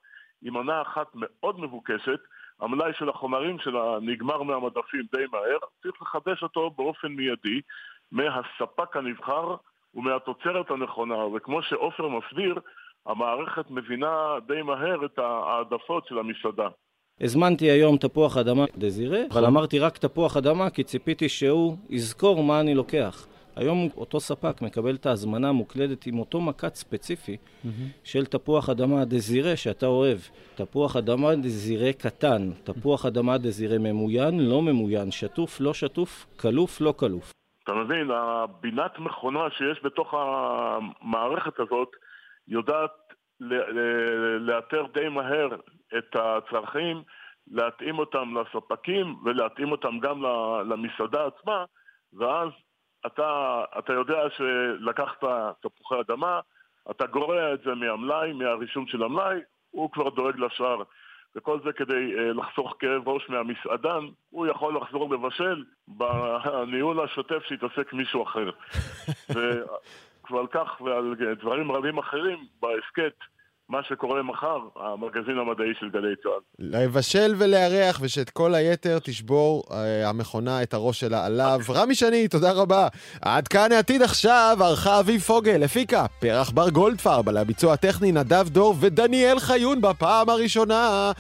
[0.48, 2.20] אם מנה אחת מאוד מבוקשת,
[2.60, 7.62] המלאי של החומרים שלה נגמר מהמדפים די מהר, צריך לחדש אותו באופן מיידי
[8.16, 9.56] מהספק הנבחר
[9.96, 11.26] ומהתוצרת הנכונה.
[11.26, 12.60] וכמו שעופר מסביר,
[13.06, 14.16] המערכת מבינה
[14.48, 16.68] די מהר את העדפות של המסעדה.
[17.22, 22.60] הזמנתי היום תפוח אדמה דזירה, אבל אמרתי רק תפוח אדמה כי ציפיתי שהוא יזכור מה
[22.60, 23.28] אני לוקח.
[23.56, 27.68] היום אותו ספק מקבל את ההזמנה המוקלדת עם אותו מקט ספציפי mm-hmm.
[28.04, 30.18] של תפוח אדמה דזירה שאתה אוהב.
[30.56, 36.94] תפוח אדמה דזירה קטן, תפוח אדמה דזירה ממוין, לא ממוין, שטוף, לא שטוף, כלוף, לא
[36.98, 37.32] כלוף.
[37.66, 41.90] אתה מבין, הבינת מכונה שיש בתוך המערכת הזאת
[42.48, 42.92] יודעת
[44.40, 45.50] לאתר די מהר
[45.98, 47.04] את הצרכים,
[47.52, 50.24] להתאים אותם לספקים ולהתאים אותם גם
[50.70, 51.66] למסעדה עצמה,
[52.14, 52.50] ואז
[53.06, 55.24] אתה, אתה יודע שלקחת
[55.62, 56.40] תפוחי אדמה,
[56.92, 59.40] אתה גורע את זה מהמלאי, מהרישום של המלאי,
[59.72, 60.84] הוא כבר דואג לשאר.
[61.36, 67.94] וכל זה כדי אה, לחסוך כאב ראש מהמסעדן, הוא יכול לחזור לבשל בניהול השוטף שיתעסק
[67.94, 68.50] מישהו אחר.
[70.32, 73.16] ועל כך ועל דברים רבים אחרים בהסכת
[73.70, 76.42] מה שקורה מחר, המגזין המדעי של גלי צה"ל.
[76.60, 81.60] לבשל ולארח, ושאת כל היתר תשבור אה, המכונה את הראש שלה עליו.
[81.70, 82.88] רמי שני, תודה רבה.
[83.22, 88.50] עד כאן העתיד עכשיו, ערכה אביב פוגל, הפיקה, פרח בר גולדפרב, על הביצוע הטכני נדב
[88.50, 91.12] דור ודניאל חיון בפעם הראשונה.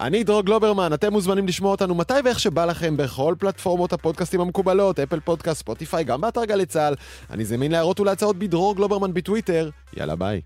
[0.00, 5.00] אני דרור גלוברמן, אתם מוזמנים לשמוע אותנו מתי ואיך שבא לכם בכל פלטפורמות הפודקאסטים המקובלות,
[5.00, 6.94] אפל פודקאסט, ספוטיפיי, גם באתר גלי צה"ל.
[7.30, 9.70] אני זמין להערות ולהצעות בדרור גלוברמן בטוויטר.
[9.96, 10.40] יאללה ביי.